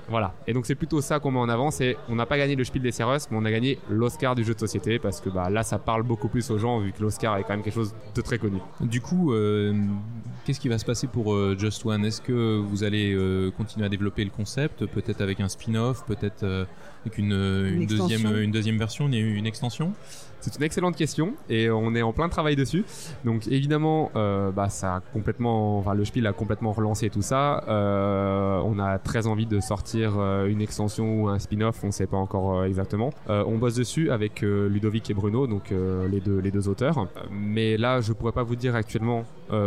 Voilà. 0.10 0.34
Et 0.48 0.54
donc 0.54 0.66
c'est 0.66 0.74
plutôt 0.74 1.00
ça 1.00 1.20
qu'on 1.20 1.30
met 1.30 1.38
en 1.38 1.48
avant. 1.48 1.70
C'est 1.70 1.96
on 2.10 2.16
n'a 2.16 2.26
pas 2.26 2.40
gagné 2.40 2.56
le 2.56 2.64
Spiel 2.64 2.82
des 2.82 2.92
Serres, 2.92 3.20
mais 3.30 3.38
on 3.38 3.46
a 3.46 3.52
gagné 3.52 3.78
l'Oscar 3.88 4.34
du 4.34 4.44
jeu 4.44 4.56
de 4.56 4.60
société 4.60 4.98
parce 4.98 5.22
que 5.22 5.30
bah 5.30 5.52
là, 5.52 5.62
ça 5.62 5.78
parle 5.78 6.02
beaucoup 6.02 6.28
plus 6.28 6.50
aux 6.50 6.58
gens 6.58 6.80
vu 6.80 6.92
que 6.92 7.04
l'Oscar 7.04 7.38
est 7.38 7.44
quand 7.44 7.54
même 7.54 7.62
quelque 7.62 7.76
chose 7.76 7.94
de 8.16 8.22
très 8.22 8.40
connu. 8.40 8.58
Du 8.82 9.00
coup, 9.00 9.32
euh, 9.32 9.80
qu'est-ce 10.44 10.60
qui 10.60 10.70
va 10.70 10.80
se 10.80 10.86
passer 10.86 11.06
pour 11.06 11.36
euh, 11.36 11.56
Just 11.56 11.86
One? 11.86 12.04
Est-ce 12.04 12.20
que 12.20 12.58
vous 12.58 12.84
allez 12.84 13.16
continuer 13.56 13.86
à 13.86 13.90
développer 13.90 14.24
le 14.24 14.32
concept, 14.32 14.88
peut-être 14.88 15.22
avec 15.22 15.40
un 15.40 15.50
spin-off, 15.50 16.04
peut-être 16.08 16.66
avec 17.06 17.18
une, 17.18 17.86
deuxième, 17.86 18.36
une 18.38 18.52
deuxième 18.52 18.78
version, 18.78 19.08
une, 19.08 19.14
une 19.14 19.46
extension 19.46 19.94
c'est 20.42 20.56
une 20.56 20.64
excellente 20.64 20.96
question 20.96 21.34
et 21.50 21.70
on 21.70 21.94
est 21.96 22.02
en 22.02 22.14
plein 22.14 22.30
travail 22.30 22.56
dessus. 22.56 22.86
Donc 23.26 23.48
évidemment, 23.48 24.12
euh, 24.16 24.52
bah, 24.52 24.70
ça 24.70 24.96
a 24.96 25.00
complètement, 25.02 25.80
enfin 25.80 25.94
le 25.94 26.06
Spiel 26.06 26.28
a 26.28 26.34
complètement 26.34 26.72
relancé 26.72 27.10
tout 27.10 27.22
ça. 27.22 27.64
Euh, 27.68 28.62
on 28.64 28.80
a 28.80 29.00
très 29.00 29.28
envie 29.28 29.46
de 29.46 29.60
sortir 29.60 30.14
euh, 30.18 30.48
une 30.48 30.62
extension 30.62 31.24
ou 31.24 31.28
un 31.28 31.40
spin-off, 31.40 31.84
on 31.84 31.88
ne 31.88 31.92
sait 31.92 32.08
pas 32.08 32.18
encore 32.18 32.64
exactement. 32.66 33.12
on 33.28 33.58
bosse 33.58 33.76
dessus 33.76 34.12
avec 34.12 34.42
Ludovic 34.42 35.10
et 35.10 35.14
Bruno, 35.14 35.48
donc 35.48 35.72
les 35.72 36.20
deux 36.20 36.40
les 36.40 36.52
deux 36.52 36.68
auteurs. 36.68 37.08
Mais 37.32 37.78
là, 37.78 38.02
je 38.02 38.14
pourrais 38.14 38.32
pas 38.32 38.44
vous 38.44 38.56
dire 38.56 38.76
actuellement 38.76 39.26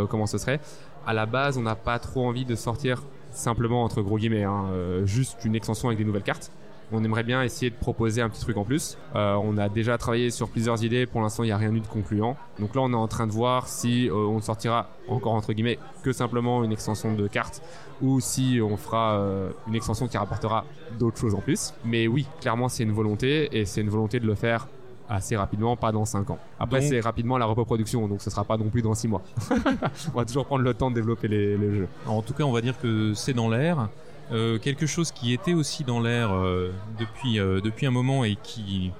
comment 0.09 0.25
ce 0.25 0.37
serait. 0.37 0.59
À 1.05 1.13
la 1.13 1.25
base, 1.25 1.57
on 1.57 1.63
n'a 1.63 1.75
pas 1.75 1.99
trop 1.99 2.25
envie 2.25 2.45
de 2.45 2.55
sortir 2.55 3.03
simplement 3.31 3.83
entre 3.83 4.01
gros 4.01 4.17
guillemets, 4.17 4.43
hein, 4.43 4.65
juste 5.05 5.43
une 5.45 5.55
extension 5.55 5.89
avec 5.89 5.97
des 5.97 6.05
nouvelles 6.05 6.23
cartes 6.23 6.51
on 6.91 7.03
aimerait 7.03 7.23
bien 7.23 7.41
essayer 7.43 7.69
de 7.69 7.75
proposer 7.75 8.21
un 8.21 8.29
petit 8.29 8.41
truc 8.41 8.57
en 8.57 8.63
plus. 8.63 8.97
Euh, 9.15 9.35
on 9.35 9.57
a 9.57 9.69
déjà 9.69 9.97
travaillé 9.97 10.29
sur 10.29 10.49
plusieurs 10.49 10.83
idées, 10.83 11.05
pour 11.05 11.21
l'instant 11.21 11.43
il 11.43 11.47
n'y 11.47 11.51
a 11.51 11.57
rien 11.57 11.73
eu 11.73 11.79
de 11.79 11.87
concluant. 11.87 12.35
Donc 12.59 12.75
là 12.75 12.81
on 12.81 12.91
est 12.91 12.95
en 12.95 13.07
train 13.07 13.27
de 13.27 13.31
voir 13.31 13.67
si 13.67 14.09
euh, 14.09 14.13
on 14.13 14.41
sortira 14.41 14.89
encore 15.07 15.33
entre 15.33 15.53
guillemets 15.53 15.79
que 16.03 16.11
simplement 16.11 16.63
une 16.63 16.71
extension 16.71 17.13
de 17.13 17.27
cartes 17.27 17.61
ou 18.01 18.19
si 18.19 18.59
on 18.61 18.77
fera 18.77 19.13
euh, 19.13 19.51
une 19.67 19.75
extension 19.75 20.07
qui 20.07 20.17
rapportera 20.17 20.65
d'autres 20.99 21.17
choses 21.17 21.35
en 21.35 21.41
plus. 21.41 21.73
Mais 21.85 22.07
oui, 22.07 22.27
clairement 22.41 22.69
c'est 22.69 22.83
une 22.83 22.91
volonté 22.91 23.49
et 23.57 23.65
c'est 23.65 23.81
une 23.81 23.89
volonté 23.89 24.19
de 24.19 24.27
le 24.27 24.35
faire 24.35 24.67
assez 25.09 25.35
rapidement, 25.35 25.75
pas 25.75 25.91
dans 25.91 26.05
5 26.05 26.29
ans. 26.29 26.39
Après, 26.59 26.81
c'est 26.81 26.99
rapidement 27.01 27.37
la 27.37 27.45
reproduction, 27.45 28.07
donc 28.07 28.21
ce 28.21 28.29
sera 28.29 28.43
pas 28.45 28.57
non 28.57 28.69
plus 28.69 28.81
dans 28.81 28.93
6 28.93 29.07
mois. 29.09 29.21
on 30.13 30.17
va 30.17 30.25
toujours 30.25 30.45
prendre 30.45 30.63
le 30.63 30.73
temps 30.73 30.89
de 30.89 30.95
développer 30.95 31.27
les, 31.27 31.57
les 31.57 31.75
jeux. 31.75 31.87
En 32.07 32.21
tout 32.21 32.33
cas, 32.33 32.45
on 32.45 32.51
va 32.51 32.61
dire 32.61 32.79
que 32.79 33.13
c'est 33.13 33.33
dans 33.33 33.49
l'air. 33.49 33.89
Euh, 34.31 34.57
quelque 34.57 34.85
chose 34.85 35.11
qui 35.11 35.33
était 35.33 35.53
aussi 35.53 35.83
dans 35.83 35.99
l'air 35.99 36.33
euh, 36.33 36.71
depuis, 36.97 37.39
euh, 37.39 37.59
depuis 37.61 37.85
un 37.85 37.91
moment 37.91 38.23
et 38.23 38.37
qui, 38.41 38.91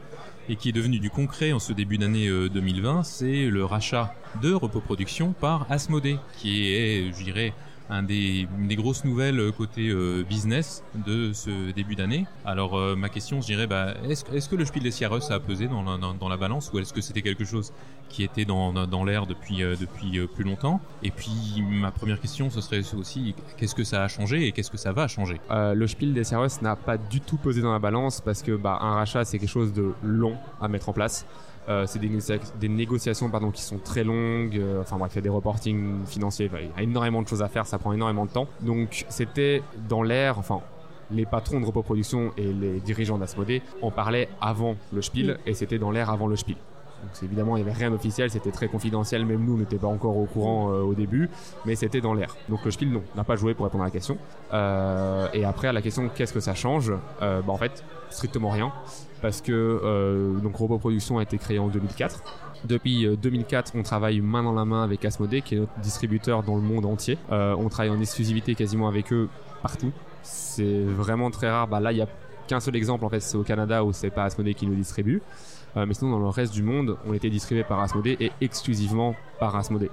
et 0.49 0.55
qui 0.55 0.69
est 0.69 0.73
devenu 0.73 0.99
du 0.99 1.09
concret 1.09 1.53
en 1.53 1.59
ce 1.59 1.73
début 1.73 1.97
d'année 1.97 2.27
2020, 2.27 3.03
c'est 3.03 3.45
le 3.45 3.63
rachat 3.65 4.13
de 4.41 4.53
Repos 4.53 4.81
Production 4.81 5.33
par 5.33 5.71
Asmodée, 5.71 6.17
qui 6.37 6.73
est, 6.73 7.13
je 7.17 7.23
dirais, 7.23 7.53
un 7.89 8.03
des, 8.03 8.47
grosses 8.71 9.05
nouvelles 9.05 9.39
euh, 9.39 9.51
côté 9.51 9.89
euh, 9.89 10.23
business 10.23 10.83
de 11.05 11.31
ce 11.33 11.71
début 11.71 11.95
d'année. 11.95 12.25
Alors 12.45 12.77
euh, 12.77 12.95
ma 12.95 13.09
question, 13.09 13.41
je 13.41 13.47
dirais, 13.47 13.67
bah, 13.67 13.93
est-ce 14.09 14.25
est 14.33 14.49
que 14.49 14.55
le 14.55 14.65
Spiel 14.65 14.83
des 14.83 14.91
Sierras 14.91 15.27
a 15.31 15.39
pesé 15.39 15.67
dans 15.67 16.29
la, 16.29 16.37
balance 16.37 16.71
ou 16.73 16.79
est-ce 16.79 16.93
que 16.93 17.01
c'était 17.01 17.21
quelque 17.21 17.45
chose 17.45 17.73
qui 18.09 18.23
était 18.23 18.45
dans, 18.45 19.03
l'air 19.05 19.27
depuis, 19.27 19.57
depuis 19.57 20.25
plus 20.27 20.43
longtemps? 20.43 20.81
Et 21.03 21.11
puis 21.11 21.63
ma 21.69 21.91
première 21.91 22.19
question, 22.19 22.49
ce 22.49 22.61
serait 22.61 22.81
aussi, 22.95 23.35
qu'est-ce 23.57 23.75
que 23.75 23.83
ça 23.83 24.03
a 24.03 24.07
changé 24.07 24.47
et 24.47 24.51
qu'est-ce 24.51 24.71
que 24.71 24.77
ça 24.77 24.91
va 24.91 25.07
changer? 25.07 25.39
Le 25.49 25.87
Spiel 25.87 26.13
des 26.13 26.23
Sierras 26.23 26.59
n'a 26.61 26.75
pas 26.75 26.97
du 26.97 27.21
tout 27.21 27.37
pesé 27.37 27.61
dans 27.61 27.71
la 27.71 27.79
balance 27.79 28.21
parce 28.21 28.41
que 28.41 28.55
bah, 28.55 28.79
un 28.81 28.95
rachat, 28.95 29.25
c'est 29.25 29.39
quelque 29.39 29.49
chose 29.49 29.73
de 29.73 29.93
long 30.01 30.37
à 30.59 30.67
mettre 30.67 30.89
en 30.89 30.93
place. 30.93 31.25
Euh, 31.69 31.85
c'est 31.87 31.99
des, 31.99 32.69
négociations 32.69 33.29
pardon, 33.29 33.51
qui 33.51 33.61
sont 33.61 33.77
très 33.77 34.03
longues. 34.03 34.57
Euh, 34.57 34.81
enfin 34.81 34.97
bref, 34.97 35.11
il 35.13 35.15
y 35.15 35.19
a 35.19 35.21
des 35.21 35.29
reportings 35.29 36.05
financiers. 36.05 36.49
Il 36.53 36.67
y 36.67 36.79
a 36.79 36.83
énormément 36.83 37.21
de 37.21 37.27
choses 37.27 37.41
à 37.41 37.47
faire. 37.47 37.65
Ça 37.65 37.77
prend 37.77 37.93
énormément 37.93 38.25
de 38.25 38.31
temps. 38.31 38.47
Donc 38.61 39.05
c'était 39.09 39.61
dans 39.87 40.03
l'air. 40.03 40.37
Enfin, 40.39 40.61
les 41.11 41.25
patrons 41.25 41.59
de 41.59 41.65
repos 41.65 41.83
production 41.83 42.31
et 42.37 42.51
les 42.51 42.79
dirigeants 42.79 43.17
d'Asmodée 43.17 43.61
en 43.81 43.91
parlaient 43.91 44.29
avant 44.41 44.75
le 44.91 45.01
Spiel 45.01 45.37
et 45.45 45.53
c'était 45.53 45.79
dans 45.79 45.91
l'air 45.91 46.09
avant 46.09 46.27
le 46.27 46.35
Spiel. 46.35 46.57
Donc 47.03 47.11
évidemment, 47.23 47.57
il 47.57 47.63
n'y 47.63 47.69
avait 47.69 47.77
rien 47.77 47.91
d'officiel, 47.91 48.29
c'était 48.29 48.51
très 48.51 48.67
confidentiel, 48.67 49.25
même 49.25 49.43
nous, 49.45 49.57
n'étions 49.57 49.77
pas 49.77 49.87
encore 49.87 50.17
au 50.17 50.25
courant 50.25 50.71
euh, 50.71 50.81
au 50.81 50.93
début, 50.93 51.29
mais 51.65 51.75
c'était 51.75 52.01
dans 52.01 52.13
l'air. 52.13 52.35
Donc 52.49 52.59
Spiel, 52.69 52.91
non, 52.91 53.03
n'a 53.15 53.23
pas 53.23 53.35
joué 53.35 53.53
pour 53.53 53.65
répondre 53.65 53.83
à 53.83 53.87
la 53.87 53.91
question. 53.91 54.17
et 54.51 55.45
après, 55.45 55.67
à 55.67 55.73
la 55.73 55.81
question, 55.81 56.09
qu'est-ce 56.09 56.33
que 56.33 56.39
ça 56.39 56.55
change 56.55 56.91
bah, 57.19 57.43
En 57.47 57.57
fait, 57.57 57.83
strictement 58.09 58.49
rien 58.49 58.71
parce 59.23 59.41
que 59.41 59.53
euh, 59.53 60.37
donc 60.41 60.57
Robot 60.57 60.79
Production 60.79 61.17
a 61.17 61.23
été 61.23 61.37
créé 61.37 61.57
en 61.57 61.69
2004. 61.69 62.21
Depuis 62.65 63.07
2004, 63.17 63.73
euh, 63.73 63.79
on 63.79 63.83
travaille 63.83 64.19
main 64.19 64.43
dans 64.43 64.51
la 64.51 64.65
main 64.65 64.83
avec 64.83 65.05
Asmodee, 65.05 65.41
qui 65.41 65.55
est 65.55 65.59
notre 65.59 65.79
distributeur 65.79 66.43
dans 66.43 66.57
le 66.57 66.61
monde 66.61 66.85
entier. 66.85 67.17
Euh, 67.31 67.55
on 67.57 67.69
travaille 67.69 67.91
en 67.91 68.01
exclusivité 68.01 68.53
quasiment 68.53 68.89
avec 68.89 69.13
eux 69.13 69.29
partout. 69.61 69.93
C'est 70.23 70.83
vraiment 70.83 71.31
très 71.31 71.49
rare. 71.49 71.69
Bah, 71.69 71.79
là, 71.79 71.93
il 71.93 71.99
y 71.99 72.01
a 72.01 72.07
qu'un 72.47 72.59
seul 72.59 72.75
exemple 72.75 73.05
en 73.05 73.09
fait, 73.09 73.21
c'est 73.21 73.37
au 73.37 73.43
Canada 73.43 73.85
où 73.85 73.93
c'est 73.93 74.09
pas 74.09 74.25
Asmodee 74.25 74.55
qui 74.55 74.67
nous 74.67 74.75
distribue. 74.75 75.21
Mais 75.75 75.93
sinon, 75.93 76.11
dans 76.11 76.19
le 76.19 76.27
reste 76.27 76.53
du 76.53 76.63
monde, 76.63 76.97
on 77.07 77.13
était 77.13 77.29
distribué 77.29 77.63
par 77.63 77.79
Asmodee 77.79 78.17
et 78.19 78.31
exclusivement 78.41 79.15
par 79.39 79.55
Asmodee. 79.55 79.89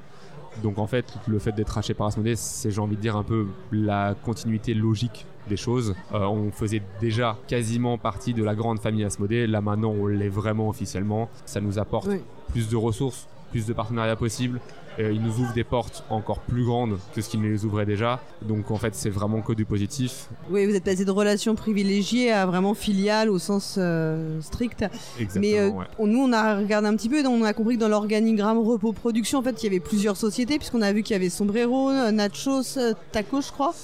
Donc 0.63 0.79
en 0.79 0.87
fait, 0.87 1.15
le 1.27 1.39
fait 1.39 1.53
d'être 1.53 1.71
racheté 1.71 1.95
par 1.95 2.09
Asmodee, 2.09 2.37
c'est 2.37 2.71
j'ai 2.71 2.81
envie 2.81 2.97
de 2.97 3.01
dire 3.01 3.17
un 3.17 3.23
peu 3.23 3.47
la 3.73 4.15
continuité 4.15 4.75
logique 4.75 5.27
des 5.49 5.57
choses. 5.57 5.95
Euh, 6.13 6.25
on 6.27 6.51
faisait 6.51 6.83
déjà 7.01 7.37
quasiment 7.47 7.99
partie 7.99 8.35
de 8.35 8.45
la 8.45 8.55
grande 8.55 8.81
famille 8.81 9.05
Asmodée. 9.05 9.47
Là 9.47 9.61
maintenant, 9.61 9.91
on 9.91 10.07
l'est 10.07 10.29
vraiment 10.29 10.69
officiellement. 10.69 11.29
Ça 11.47 11.61
nous 11.61 11.79
apporte 11.79 12.11
plus 12.51 12.69
de 12.69 12.77
ressources, 12.77 13.27
plus 13.51 13.67
de 13.67 13.73
partenariats 13.73 14.17
possibles. 14.17 14.61
Euh, 15.01 15.13
il 15.13 15.23
nous 15.23 15.41
ouvre 15.41 15.53
des 15.53 15.65
portes 15.65 16.05
encore 16.11 16.41
plus 16.41 16.65
grandes 16.65 16.99
que 17.15 17.21
ce 17.21 17.29
qu'il 17.29 17.41
nous 17.41 17.51
les 17.51 17.65
ouvrait 17.65 17.87
déjà. 17.87 18.21
Donc 18.43 18.71
en 18.71 18.77
fait, 18.77 18.95
c'est 18.95 19.11
vraiment 19.11 19.41
que 19.41 19.53
du 19.53 19.65
positif. 19.65 20.29
Oui, 20.51 20.67
vous 20.67 20.75
êtes 20.75 20.85
passé 20.85 21.05
de 21.05 21.11
relations 21.11 21.55
privilégiées 21.55 22.33
à 22.33 22.47
vraiment 22.47 22.75
filiales 22.75 23.31
au 23.31 23.39
sens 23.39 23.77
euh, 23.79 24.41
strict. 24.41 24.85
Exactement, 25.19 25.85
Mais 25.99 26.07
nous, 26.07 26.21
on 26.21 26.33
a 26.33 26.57
regardé 26.57 26.89
un 26.89 26.97
petit 26.97 27.09
peu 27.09 27.21
et 27.21 27.27
on 27.27 27.43
a 27.45 27.53
compris 27.53 27.77
que 27.77 27.81
dans 27.81 27.89
l'organigramme 27.89 28.59
repos 28.59 28.93
production, 28.93 29.39
en 29.39 29.43
fait, 29.43 29.63
il 29.63 29.65
y 29.65 29.69
avait 29.69 29.81
plusieurs 29.81 30.17
sociétés 30.17 30.59
puisqu'on 30.59 30.83
a 30.83 30.93
vu 30.93 31.03
qu'il 31.03 31.15
y 31.15 31.17
avait 31.17 31.31
Sombrero, 31.31 31.93
Nachos, 32.11 32.79
Taco, 33.13 33.41
je 33.41 33.53
crois. 33.53 33.75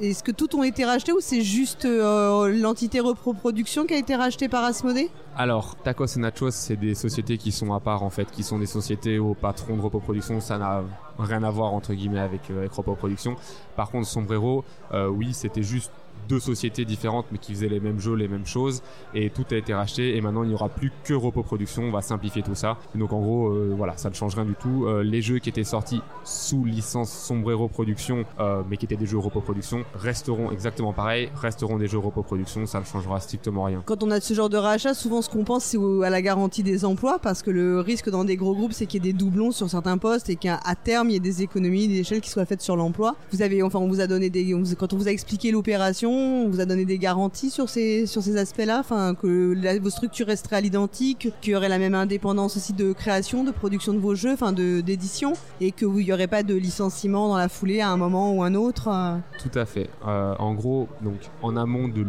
Est-ce 0.00 0.22
que 0.22 0.32
tout 0.32 0.56
ont 0.56 0.62
été 0.62 0.86
rachetés 0.86 1.12
ou 1.12 1.20
c'est 1.20 1.42
juste 1.42 1.84
euh, 1.84 2.48
l'entité 2.48 3.00
reproduction 3.00 3.84
qui 3.84 3.92
a 3.92 3.98
été 3.98 4.14
rachetée 4.14 4.48
par 4.48 4.64
Asmodée? 4.64 5.10
Alors, 5.36 5.76
Tacos 5.76 6.06
et 6.16 6.20
Nachos, 6.20 6.52
c'est 6.52 6.76
des 6.76 6.94
sociétés 6.94 7.36
qui 7.36 7.52
sont 7.52 7.74
à 7.74 7.80
part 7.80 8.02
en 8.02 8.08
fait, 8.08 8.30
qui 8.30 8.42
sont 8.42 8.58
des 8.58 8.66
sociétés 8.66 9.18
au 9.18 9.34
patron 9.34 9.76
de 9.76 9.82
reproduction. 9.82 10.40
Ça 10.40 10.56
n'a 10.56 10.82
rien 11.18 11.42
à 11.42 11.50
voir 11.50 11.74
entre 11.74 11.92
guillemets 11.92 12.20
avec, 12.20 12.50
euh, 12.50 12.66
avec. 12.66 13.36
Par 13.76 13.90
contre, 13.90 14.06
Sombrero, 14.06 14.64
euh, 14.94 15.08
oui, 15.08 15.34
c'était 15.34 15.62
juste 15.62 15.92
deux 16.30 16.40
sociétés 16.40 16.84
différentes 16.84 17.26
mais 17.32 17.38
qui 17.38 17.52
faisaient 17.52 17.68
les 17.68 17.80
mêmes 17.80 17.98
jeux, 17.98 18.14
les 18.14 18.28
mêmes 18.28 18.46
choses 18.46 18.82
et 19.14 19.30
tout 19.30 19.44
a 19.50 19.56
été 19.56 19.74
racheté 19.74 20.16
et 20.16 20.20
maintenant 20.20 20.44
il 20.44 20.48
n'y 20.48 20.54
aura 20.54 20.68
plus 20.68 20.92
que 21.04 21.12
Repo 21.12 21.42
Production, 21.42 21.82
on 21.82 21.90
va 21.90 22.02
simplifier 22.02 22.42
tout 22.42 22.54
ça. 22.54 22.78
Donc 22.94 23.12
en 23.12 23.20
gros 23.20 23.48
euh, 23.48 23.74
voilà, 23.76 23.96
ça 23.96 24.08
ne 24.08 24.14
change 24.14 24.36
rien 24.36 24.44
du 24.44 24.54
tout. 24.54 24.86
Euh, 24.86 25.02
les 25.02 25.22
jeux 25.22 25.40
qui 25.40 25.48
étaient 25.48 25.64
sortis 25.64 26.00
sous 26.24 26.64
licence 26.64 27.10
Sombrero 27.10 27.68
Production 27.68 28.24
euh, 28.38 28.62
mais 28.70 28.76
qui 28.76 28.84
étaient 28.84 28.96
des 28.96 29.06
jeux 29.06 29.18
Repo 29.18 29.40
Production 29.40 29.84
resteront 29.94 30.52
exactement 30.52 30.92
pareils, 30.92 31.30
resteront 31.34 31.78
des 31.78 31.88
jeux 31.88 31.98
Repo 31.98 32.22
Production, 32.22 32.64
ça 32.66 32.78
ne 32.78 32.84
changera 32.84 33.18
strictement 33.18 33.64
rien. 33.64 33.82
Quand 33.84 34.02
on 34.04 34.10
a 34.10 34.20
ce 34.20 34.32
genre 34.32 34.48
de 34.48 34.56
rachat, 34.56 34.94
souvent 34.94 35.22
ce 35.22 35.28
qu'on 35.28 35.44
pense 35.44 35.64
c'est 35.64 35.78
à 36.04 36.10
la 36.10 36.22
garantie 36.22 36.62
des 36.62 36.84
emplois 36.84 37.18
parce 37.18 37.42
que 37.42 37.50
le 37.50 37.80
risque 37.80 38.08
dans 38.08 38.24
des 38.24 38.36
gros 38.36 38.54
groupes 38.54 38.72
c'est 38.72 38.86
qu'il 38.86 39.04
y 39.04 39.08
ait 39.08 39.12
des 39.12 39.18
doublons 39.18 39.50
sur 39.50 39.68
certains 39.68 39.98
postes 39.98 40.30
et 40.30 40.36
qu'à 40.36 40.60
terme 40.84 41.10
il 41.10 41.14
y 41.14 41.16
ait 41.16 41.20
des 41.20 41.42
économies, 41.42 41.88
des 41.88 41.98
échelles 41.98 42.20
qui 42.20 42.30
soient 42.30 42.46
faites 42.46 42.62
sur 42.62 42.76
l'emploi. 42.76 43.16
Vous 43.32 43.42
avez 43.42 43.64
enfin 43.64 43.80
on 43.80 43.88
vous 43.88 44.00
a 44.00 44.06
donné 44.06 44.30
des 44.30 44.54
quand 44.78 44.92
on 44.92 44.96
vous 44.96 45.08
a 45.08 45.10
expliqué 45.10 45.50
l'opération 45.50 46.19
on 46.20 46.48
vous 46.48 46.60
a 46.60 46.66
donné 46.66 46.84
des 46.84 46.98
garanties 46.98 47.50
sur 47.50 47.68
ces, 47.68 48.06
sur 48.06 48.22
ces 48.22 48.36
aspects-là? 48.36 48.78
Enfin, 48.80 49.14
Que 49.14 49.78
vos 49.78 49.90
structures 49.90 50.26
resteraient 50.26 50.56
à 50.56 50.60
l'identique, 50.60 51.32
qu'il 51.40 51.52
y 51.52 51.56
aurait 51.56 51.68
la 51.68 51.78
même 51.78 51.94
indépendance 51.94 52.56
aussi 52.56 52.72
de 52.72 52.92
création, 52.92 53.44
de 53.44 53.50
production 53.50 53.92
de 53.92 53.98
vos 53.98 54.14
jeux, 54.14 54.32
enfin 54.32 54.52
d'édition, 54.52 55.32
et 55.60 55.72
qu'il 55.72 55.88
n'y 55.88 56.12
aurait 56.12 56.26
pas 56.26 56.42
de 56.42 56.54
licenciement 56.54 57.28
dans 57.28 57.36
la 57.36 57.48
foulée 57.48 57.80
à 57.80 57.90
un 57.90 57.96
moment 57.96 58.32
ou 58.32 58.42
un 58.42 58.54
autre 58.54 58.88
euh? 58.88 59.16
Tout 59.38 59.58
à 59.58 59.64
fait. 59.64 59.88
Euh, 60.06 60.34
en 60.38 60.54
gros, 60.54 60.88
donc, 61.02 61.18
en 61.42 61.56
amont 61.56 61.88
de 61.88 62.02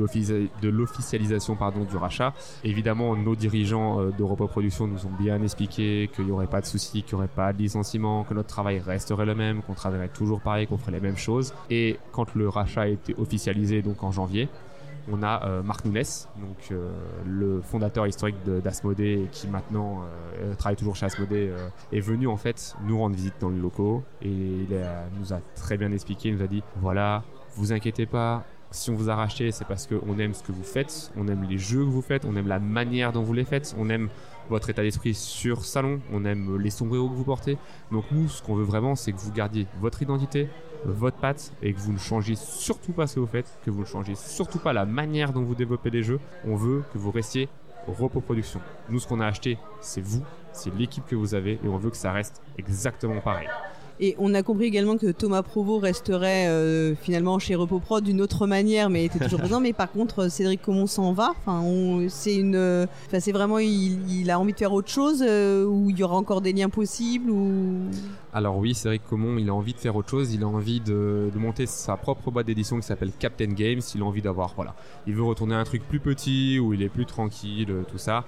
l'officialisation 0.70 1.58
du 1.90 1.98
rachat, 1.98 2.34
évidemment, 2.64 3.16
nos 3.16 3.36
dirigeants 3.36 4.00
euh, 4.00 4.12
d'Europa 4.18 4.46
nous 4.56 5.06
ont 5.06 5.22
bien 5.22 5.42
expliqué 5.42 6.10
qu'il 6.14 6.26
n'y 6.26 6.32
aurait 6.32 6.48
pas 6.48 6.62
de 6.62 6.66
soucis, 6.66 7.04
qu'il 7.04 7.16
n'y 7.16 7.20
aurait 7.20 7.28
pas 7.34 7.54
de 7.54 7.60
licenciement, 7.60 8.24
que 8.24 8.34
notre 8.34 8.50
travail 8.50 8.80
resterait 8.80 9.26
le 9.26 9.36
même, 9.36 9.62
qu'on 9.62 9.74
travaillerait 9.74 10.10
toujours 10.10 10.42
pareil, 10.42 10.68
qu'on 10.68 10.78
ferait 10.78 10.92
les 10.92 11.00
mêmes 11.00 11.18
choses. 11.18 11.54
Et 11.70 12.00
quand 12.12 12.36
le 12.36 12.50
rachat 12.50 12.82
a 12.82 12.88
été 12.88 13.16
officialisé, 13.18 13.82
donc 13.82 14.01
en 14.04 14.12
janvier, 14.12 14.50
on 15.12 15.24
a 15.24 15.46
euh, 15.46 15.64
Marc 15.64 15.86
Nunes, 15.86 16.04
donc 16.38 16.58
euh, 16.72 16.92
le 17.26 17.62
fondateur 17.62 18.08
historique 18.08 18.36
d'Asmodée 18.46 19.28
qui 19.32 19.48
maintenant 19.48 20.02
euh, 20.42 20.54
travaille 20.56 20.76
toujours 20.76 20.96
chez 20.96 21.06
Asmodée, 21.06 21.52
est 21.92 22.00
venu 22.00 22.28
en 22.28 22.38
fait 22.38 22.76
nous 22.86 22.98
rendre 22.98 23.16
visite 23.16 23.36
dans 23.40 23.50
les 23.50 23.60
locaux. 23.60 24.04
Et 24.22 24.30
il 24.30 24.68
nous 25.20 25.34
a 25.34 25.40
très 25.56 25.78
bien 25.78 25.92
expliqué, 25.92 26.30
il 26.30 26.36
nous 26.36 26.44
a 26.44 26.48
dit 26.48 26.64
voilà, 26.78 27.24
vous 27.56 27.74
inquiétez 27.74 28.06
pas, 28.06 28.44
si 28.72 28.90
on 28.90 28.96
vous 28.96 29.10
a 29.10 29.28
c'est 29.30 29.68
parce 29.68 29.88
qu'on 29.88 30.18
aime 30.18 30.34
ce 30.34 30.44
que 30.44 30.52
vous 30.52 30.64
faites, 30.64 31.12
on 31.18 31.28
aime 31.28 31.44
les 31.44 31.58
jeux 31.58 31.84
que 31.84 31.90
vous 31.90 32.02
faites, 32.02 32.26
on 32.26 32.36
aime 32.36 32.48
la 32.48 32.60
manière 32.60 33.12
dont 33.12 33.22
vous 33.22 33.34
les 33.34 33.46
faites, 33.46 33.76
on 33.78 33.90
aime 33.90 34.10
votre 34.52 34.70
état 34.70 34.84
d'esprit 34.84 35.14
sur 35.14 35.64
salon, 35.64 36.02
on 36.12 36.26
aime 36.26 36.58
les 36.58 36.70
sombreros 36.70 37.10
que 37.10 37.16
vous 37.16 37.24
portez. 37.24 37.58
Donc 37.90 38.04
nous, 38.12 38.28
ce 38.28 38.44
qu'on 38.44 38.56
veut 38.56 38.66
vraiment, 38.66 38.96
c'est 38.96 39.14
que 39.14 39.18
vous 39.18 39.32
gardiez 39.32 39.66
votre 39.80 40.02
identité, 40.02 40.50
votre 40.84 41.18
patte 41.18 41.54
et 41.62 41.74
que 41.74 41.80
vous 41.80 41.94
ne 41.94 41.98
changiez 41.98 42.36
surtout 42.36 42.92
pas 42.92 43.08
ce 43.08 43.16
que 43.16 43.20
vous 43.22 43.28
faites, 43.28 43.58
que 43.66 43.72
vous 43.72 43.82
ne 43.82 43.86
changez 43.86 44.14
surtout 44.16 44.60
pas 44.60 44.74
la 44.74 44.86
manière 44.86 45.32
dont 45.32 45.42
vous 45.42 45.56
développez 45.56 45.90
les 45.90 46.04
jeux. 46.04 46.20
On 46.46 46.56
veut 46.56 46.84
que 46.92 46.98
vous 46.98 47.12
restiez 47.12 47.48
repos 47.88 48.20
production. 48.20 48.60
Nous, 48.90 49.00
ce 49.00 49.08
qu'on 49.08 49.22
a 49.22 49.26
acheté, 49.26 49.58
c'est 49.80 50.02
vous, 50.02 50.24
c'est 50.52 50.76
l'équipe 50.76 51.06
que 51.08 51.16
vous 51.16 51.34
avez 51.34 51.54
et 51.54 51.68
on 51.68 51.78
veut 51.78 51.90
que 51.90 51.98
ça 51.98 52.12
reste 52.12 52.42
exactement 52.58 53.22
pareil. 53.22 53.48
Et 54.00 54.16
on 54.18 54.34
a 54.34 54.42
compris 54.42 54.66
également 54.66 54.98
que 54.98 55.12
Thomas 55.12 55.44
Provost 55.44 55.84
resterait 55.84 56.48
euh, 56.48 56.96
finalement 56.96 57.38
chez 57.40 57.56
RepoPro 57.56 58.02
d'une 58.02 58.22
autre 58.22 58.48
manière, 58.48 58.90
mais 58.90 59.06
était 59.06 59.20
toujours 59.20 59.40
présent. 59.42 59.60
Mais 59.60 59.74
par 59.74 59.92
contre, 59.92 60.30
Cédric 60.30 60.62
Comon 60.62 60.88
s'en 60.88 61.14
va. 61.14 61.34
Enfin, 61.46 61.64
c'est 62.10 62.36
une, 62.36 62.88
enfin, 63.08 63.20
c'est 63.20 63.32
vraiment, 63.32 63.60
il, 63.60 64.30
a 64.32 64.40
envie 64.40 64.54
de 64.54 64.58
faire 64.58 64.74
autre 64.74 64.90
chose, 64.90 65.24
euh, 65.28 65.66
ou 65.66 65.90
il 65.90 65.98
y 65.98 66.04
aura 66.04 66.16
encore 66.16 66.42
des 66.42 66.54
liens 66.54 66.70
possibles, 66.70 67.30
ou? 67.30 67.90
Alors 68.34 68.58
oui, 68.58 68.74
Cédric 68.74 69.04
Comon, 69.08 69.38
il 69.38 69.50
a 69.50 69.54
envie 69.54 69.74
de 69.74 69.80
faire 69.80 69.96
autre 69.96 70.10
chose. 70.10 70.34
Il 70.34 70.44
a 70.44 70.48
envie 70.48 70.80
de, 70.80 71.30
de 71.34 71.40
monter 71.40 71.66
sa 71.66 71.98
propre 71.98 72.32
boîte 72.32 72.48
d'édition 72.48 72.78
qui 72.78 72.86
s'appelle 72.86 73.12
Captain 73.18 73.48
Games. 73.48 73.82
Il 73.94 74.02
a 74.02 74.06
envie 74.06 74.22
d'avoir, 74.22 74.54
voilà, 74.56 74.74
il 75.06 75.14
veut 75.14 75.24
retourner 75.24 75.56
à 75.56 75.60
un 75.60 75.64
truc 75.64 75.88
plus 75.88 76.00
petit 76.00 76.60
où 76.60 76.74
il 76.74 76.82
est 76.82 76.90
plus 76.90 77.06
tranquille, 77.06 77.68
tout 77.90 77.98
ça. 77.98 78.26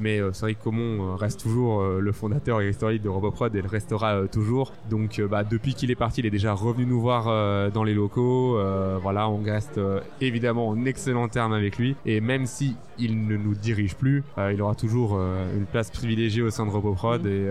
Mais 0.00 0.18
euh, 0.18 0.32
Cédric 0.32 0.58
Comon 0.58 1.12
euh, 1.12 1.14
reste 1.14 1.40
toujours 1.40 1.82
euh, 1.82 2.00
le 2.00 2.12
fondateur 2.12 2.62
historique 2.62 3.02
de 3.02 3.08
Roboprod 3.08 3.54
et 3.54 3.60
le 3.60 3.68
restera 3.68 4.26
toujours. 4.28 4.72
Donc 4.88 5.20
bah, 5.30 5.44
depuis 5.44 5.74
qu'il 5.74 5.90
est 5.90 5.96
parti, 5.96 6.20
il 6.20 6.26
est 6.26 6.30
déjà 6.30 6.54
revenu 6.54 6.86
nous 6.86 7.00
voir 7.00 7.70
dans 7.72 7.84
les 7.84 7.94
locaux. 7.94 8.58
voilà, 9.02 9.28
on 9.28 9.42
reste 9.42 9.80
évidemment 10.20 10.68
en 10.68 10.84
excellent 10.84 11.28
terme 11.28 11.52
avec 11.52 11.76
lui. 11.76 11.96
Et 12.06 12.20
même 12.20 12.46
si 12.46 12.76
il 12.98 13.26
ne 13.26 13.36
nous 13.36 13.54
dirige 13.54 13.94
plus, 13.94 14.22
il 14.52 14.60
aura 14.62 14.74
toujours 14.74 15.18
une 15.18 15.66
place 15.66 15.90
privilégiée 15.90 16.42
au 16.42 16.50
sein 16.50 16.66
de 16.66 16.70
Roboprod 16.70 17.26
et 17.26 17.48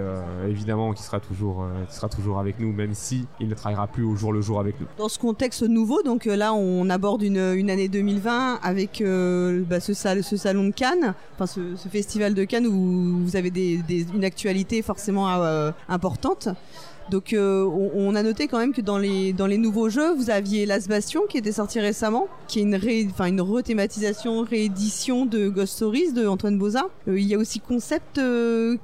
évidemment 0.48 0.94
qu'il 0.94 1.06
sera 1.06 1.20
toujours, 1.20 1.66
sera 1.90 2.10
toujours 2.10 2.40
avec 2.40 2.60
nous, 2.60 2.72
même 2.72 2.94
si 2.94 3.26
il 3.40 3.48
ne 3.48 3.54
travaillera 3.54 3.88
plus 3.88 4.04
au 4.04 4.16
jour 4.16 4.34
le 4.34 4.42
jour 4.42 4.60
avec 4.60 4.80
nous. 4.80 4.88
Dans 4.98 5.10
ce 5.10 5.20
contexte 5.20 5.64
nouveau, 5.64 6.02
donc 6.02 6.26
là 6.26 6.54
on 6.54 6.90
aborde 6.90 7.22
une, 7.22 7.38
année 7.38 7.88
2020 7.88 8.60
avec 8.62 9.04
bah, 9.70 9.80
ce, 9.80 9.94
ce, 9.94 10.38
salon 10.38 10.68
de 10.68 10.72
Cannes, 10.72 11.14
enfin 11.36 11.46
ce, 11.48 11.76
ce 11.76 11.88
festival 11.88 12.34
de 12.34 12.39
de 12.40 12.46
Cannes 12.46 12.68
où 12.68 13.26
vous 13.26 13.36
avez 13.36 13.52
une 14.14 14.24
actualité 14.24 14.82
forcément 14.82 15.30
euh, 15.30 15.72
importante. 15.88 16.50
Donc 17.12 17.34
euh, 17.34 17.66
on, 17.66 18.14
a 18.14 18.22
noté 18.22 18.48
quand 18.48 18.60
même 18.60 18.72
que 18.72 18.82
dans 18.82 19.00
les, 19.00 19.34
dans 19.34 19.48
les 19.48 19.58
nouveaux 19.58 19.90
jeux, 19.90 20.14
vous 20.14 20.30
aviez 20.30 20.68
Las 20.68 20.88
Bastion 20.88 21.24
qui 21.28 21.40
était 21.40 21.52
sorti 21.52 21.80
récemment, 21.80 22.28
qui 22.48 22.60
est 22.60 22.62
une, 22.62 22.76
ré, 22.76 23.08
une 23.26 23.42
rethématisation, 23.42 24.44
réédition 24.44 25.26
de 25.26 25.50
Ghost 25.50 25.74
Stories 25.74 26.14
de 26.14 26.28
Antoine 26.28 26.60
Boza. 26.60 26.86
Euh, 27.08 27.20
il 27.20 27.26
y 27.26 27.34
a 27.34 27.40
aussi 27.40 27.62
Concept 27.62 28.22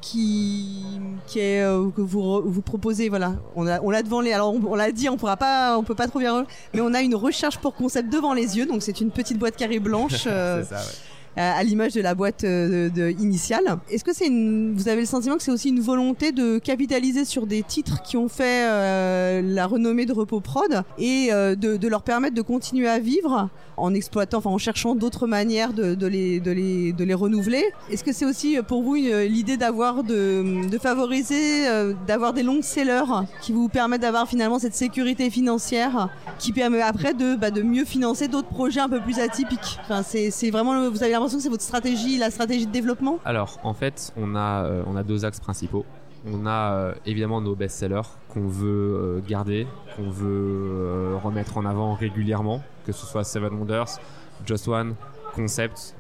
qui, 0.01 0.83
qui 1.27 1.39
est, 1.39 1.61
que 1.95 2.01
vous, 2.01 2.41
vous 2.43 2.61
proposez, 2.63 3.09
voilà, 3.09 3.35
on 3.55 3.63
l'a 3.63 3.79
on 3.83 3.91
devant 3.91 4.21
les... 4.21 4.33
Alors 4.33 4.55
on, 4.55 4.73
l'a 4.73 4.91
dit, 4.91 5.07
on 5.07 5.17
pourra 5.17 5.37
pas, 5.37 5.77
on 5.77 5.83
peut 5.83 5.93
pas 5.93 6.07
trop 6.07 6.17
bien... 6.17 6.47
Mais 6.73 6.81
on 6.81 6.95
a 6.95 7.03
une 7.03 7.15
recherche 7.15 7.59
pour 7.59 7.75
Concept 7.75 8.11
devant 8.11 8.33
les 8.33 8.57
yeux, 8.57 8.65
donc 8.65 8.81
c'est 8.81 9.01
une 9.01 9.11
petite 9.11 9.37
boîte 9.37 9.55
carrée 9.55 9.79
blanche. 9.79 10.13
c'est 10.23 10.63
ça, 10.63 10.77
ouais 10.77 11.14
à 11.37 11.63
l'image 11.63 11.93
de 11.93 12.01
la 12.01 12.15
boîte 12.15 12.43
euh, 12.43 12.89
de, 12.89 13.09
initiale. 13.19 13.77
Est-ce 13.89 14.03
que 14.03 14.13
c'est 14.13 14.27
une, 14.27 14.73
vous 14.75 14.87
avez 14.87 15.01
le 15.01 15.07
sentiment 15.07 15.35
que 15.35 15.43
c'est 15.43 15.51
aussi 15.51 15.69
une 15.69 15.81
volonté 15.81 16.31
de 16.31 16.59
capitaliser 16.59 17.25
sur 17.25 17.45
des 17.45 17.63
titres 17.63 18.01
qui 18.03 18.17
ont 18.17 18.29
fait 18.29 18.65
euh, 18.67 19.41
la 19.43 19.67
renommée 19.67 20.05
de 20.05 20.13
Repos 20.13 20.39
Prod 20.39 20.83
et 20.97 21.29
euh, 21.31 21.55
de, 21.55 21.77
de, 21.77 21.87
leur 21.87 22.03
permettre 22.03 22.35
de 22.35 22.41
continuer 22.41 22.87
à 22.87 22.99
vivre 22.99 23.49
en 23.77 23.93
exploitant, 23.93 24.37
enfin 24.37 24.49
en 24.49 24.57
cherchant 24.57 24.95
d'autres 24.95 25.27
manières 25.27 25.73
de, 25.73 25.95
de, 25.95 26.07
les, 26.07 26.39
de, 26.39 26.51
les, 26.51 26.93
de 26.93 27.03
les 27.03 27.13
renouveler? 27.13 27.63
Est-ce 27.91 28.03
que 28.03 28.13
c'est 28.13 28.25
aussi 28.25 28.57
pour 28.67 28.83
vous 28.83 28.95
l'idée 28.95 29.57
d'avoir 29.57 30.03
de, 30.03 30.67
de 30.69 30.77
favoriser, 30.77 31.65
d'avoir 32.07 32.31
des 32.31 32.43
longs 32.43 32.61
sellers 32.61 33.25
qui 33.41 33.51
vous 33.51 33.67
permettent 33.67 34.01
d'avoir 34.01 34.29
finalement 34.29 34.59
cette 34.59 34.75
sécurité 34.75 35.29
financière 35.29 36.09
qui 36.39 36.53
permet 36.53 36.81
après 36.81 37.13
de, 37.13 37.35
bah, 37.35 37.51
de 37.51 37.61
mieux 37.61 37.83
financer 37.83 38.29
d'autres 38.29 38.47
projets 38.47 38.79
un 38.79 38.89
peu 38.89 39.01
plus 39.01 39.19
atypiques? 39.19 39.77
Enfin, 39.83 40.03
c'est 40.03 40.49
vraiment, 40.49 40.89
vous 40.89 41.03
avez 41.03 41.15
que 41.33 41.41
c'est 41.41 41.49
votre 41.49 41.63
stratégie, 41.63 42.17
la 42.17 42.29
stratégie 42.29 42.67
de 42.67 42.71
développement 42.71 43.19
Alors, 43.25 43.59
en 43.63 43.73
fait, 43.73 44.13
on 44.17 44.35
a, 44.35 44.65
euh, 44.65 44.83
on 44.85 44.95
a 44.95 45.03
deux 45.03 45.25
axes 45.25 45.39
principaux. 45.39 45.85
On 46.27 46.45
a 46.45 46.73
euh, 46.73 46.93
évidemment 47.05 47.41
nos 47.41 47.55
best-sellers 47.55 48.07
qu'on 48.29 48.47
veut 48.47 48.67
euh, 48.67 49.21
garder, 49.27 49.67
qu'on 49.95 50.09
veut 50.09 51.15
remettre 51.23 51.57
en 51.57 51.65
avant 51.65 51.93
régulièrement, 51.93 52.61
que 52.85 52.91
ce 52.91 53.05
soit 53.05 53.23
Seven 53.23 53.53
Wonders, 53.53 53.99
Just 54.45 54.67
One, 54.67 54.95
Concept, 55.33 55.95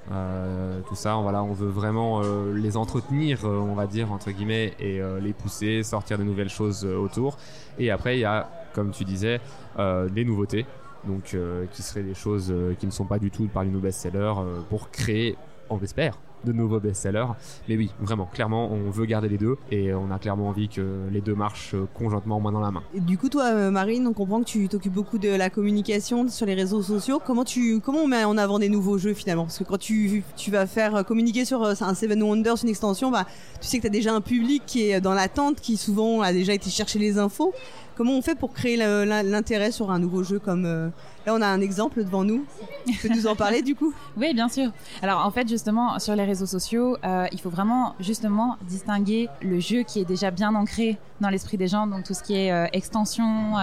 tout 0.87 0.95
ça. 0.95 1.15
Voilà, 1.15 1.43
on 1.43 1.51
veut 1.51 1.67
vraiment 1.67 2.21
les 2.53 2.77
entretenir, 2.77 3.43
on 3.43 3.73
va 3.73 3.85
dire 3.85 4.13
entre 4.13 4.31
guillemets, 4.31 4.73
et 4.79 5.01
les 5.21 5.33
pousser, 5.33 5.83
sortir 5.83 6.17
de 6.17 6.23
nouvelles 6.23 6.49
choses 6.49 6.85
autour. 6.85 7.37
Et 7.77 7.91
après, 7.91 8.15
il 8.15 8.21
y 8.21 8.25
a, 8.25 8.49
comme 8.73 8.91
tu 8.91 9.03
disais, 9.03 9.41
des 9.77 10.23
nouveautés 10.23 10.65
donc 11.07 11.33
euh, 11.33 11.65
qui 11.71 11.81
seraient 11.81 12.03
des 12.03 12.13
choses 12.13 12.51
euh, 12.51 12.73
qui 12.73 12.85
ne 12.85 12.91
sont 12.91 13.05
pas 13.05 13.19
du 13.19 13.31
tout 13.31 13.47
parmi 13.53 13.71
nos 13.71 13.79
best-sellers 13.79 14.33
euh, 14.39 14.59
pour 14.69 14.89
créer, 14.89 15.37
on 15.69 15.77
l'espère, 15.77 16.17
de 16.43 16.51
nouveaux 16.51 16.79
best-sellers. 16.79 17.25
Mais 17.67 17.75
oui, 17.75 17.91
vraiment, 17.99 18.25
clairement, 18.25 18.71
on 18.71 18.91
veut 18.91 19.05
garder 19.05 19.29
les 19.29 19.37
deux 19.37 19.57
et 19.71 19.93
on 19.93 20.11
a 20.11 20.19
clairement 20.19 20.49
envie 20.49 20.69
que 20.69 21.07
les 21.11 21.21
deux 21.21 21.33
marchent 21.33 21.75
conjointement 21.95 22.39
main 22.39 22.51
dans 22.51 22.59
la 22.59 22.69
main. 22.69 22.83
Et 22.93 22.99
du 22.99 23.17
coup, 23.17 23.29
toi, 23.29 23.71
Marine, 23.71 24.05
on 24.05 24.13
comprend 24.13 24.41
que 24.41 24.45
tu 24.45 24.67
t'occupes 24.67 24.93
beaucoup 24.93 25.17
de 25.17 25.29
la 25.29 25.49
communication 25.49 26.27
sur 26.27 26.45
les 26.45 26.53
réseaux 26.53 26.83
sociaux. 26.83 27.19
Comment 27.25 27.45
tu, 27.45 27.79
comment 27.79 28.01
on 28.01 28.07
met 28.07 28.23
en 28.23 28.37
avant 28.37 28.59
des 28.59 28.69
nouveaux 28.69 28.99
jeux 28.99 29.15
finalement? 29.15 29.45
Parce 29.45 29.57
que 29.57 29.63
quand 29.63 29.79
tu, 29.79 30.23
tu 30.35 30.51
vas 30.51 30.67
faire 30.67 31.03
communiquer 31.03 31.45
sur 31.45 31.63
un 31.63 31.93
Seven 31.95 32.21
Wonders, 32.21 32.57
une 32.61 32.69
extension, 32.69 33.09
bah, 33.09 33.25
tu 33.59 33.67
sais 33.67 33.77
que 33.77 33.81
tu 33.81 33.87
as 33.87 33.91
déjà 33.91 34.13
un 34.13 34.21
public 34.21 34.61
qui 34.67 34.91
est 34.91 35.01
dans 35.01 35.15
l'attente, 35.15 35.59
qui 35.61 35.77
souvent 35.77 36.21
a 36.21 36.31
déjà 36.31 36.53
été 36.53 36.69
chercher 36.69 36.99
les 36.99 37.17
infos. 37.17 37.53
Comment 37.95 38.11
on 38.11 38.21
fait 38.21 38.35
pour 38.35 38.51
créer 38.51 38.75
l'intérêt 38.75 39.71
sur 39.71 39.89
un 39.89 39.99
nouveau 39.99 40.21
jeu 40.21 40.37
comme 40.37 40.65
euh, 40.65 40.89
là 41.25 41.33
on 41.33 41.41
a 41.41 41.47
un 41.47 41.61
exemple 41.61 42.03
devant 42.03 42.25
nous. 42.25 42.43
Tu 42.85 43.07
peux 43.07 43.13
nous 43.13 43.25
en 43.25 43.35
parler 43.35 43.61
du 43.61 43.73
coup? 43.73 43.93
Oui, 44.17 44.33
bien 44.33 44.47
sûr. 44.47 44.71
Alors 45.01 45.25
en 45.25 45.31
fait, 45.31 45.47
justement, 45.47 45.99
sur 45.99 46.15
les 46.15 46.23
réseaux 46.23 46.45
sociaux, 46.45 46.97
euh, 47.03 47.25
il 47.33 47.39
faut 47.39 47.49
vraiment 47.49 47.95
justement 47.99 48.55
distinguer 48.67 49.27
le 49.41 49.59
jeu 49.59 49.83
qui 49.83 49.99
est 49.99 50.05
déjà 50.05 50.31
bien 50.31 50.55
ancré 50.55 50.97
dans 51.19 51.29
l'esprit 51.29 51.57
des 51.57 51.67
gens, 51.67 51.87
donc 51.87 52.03
tout 52.03 52.13
ce 52.13 52.23
qui 52.23 52.33
est 52.33 52.51
euh, 52.51 52.67
extension, 52.73 53.53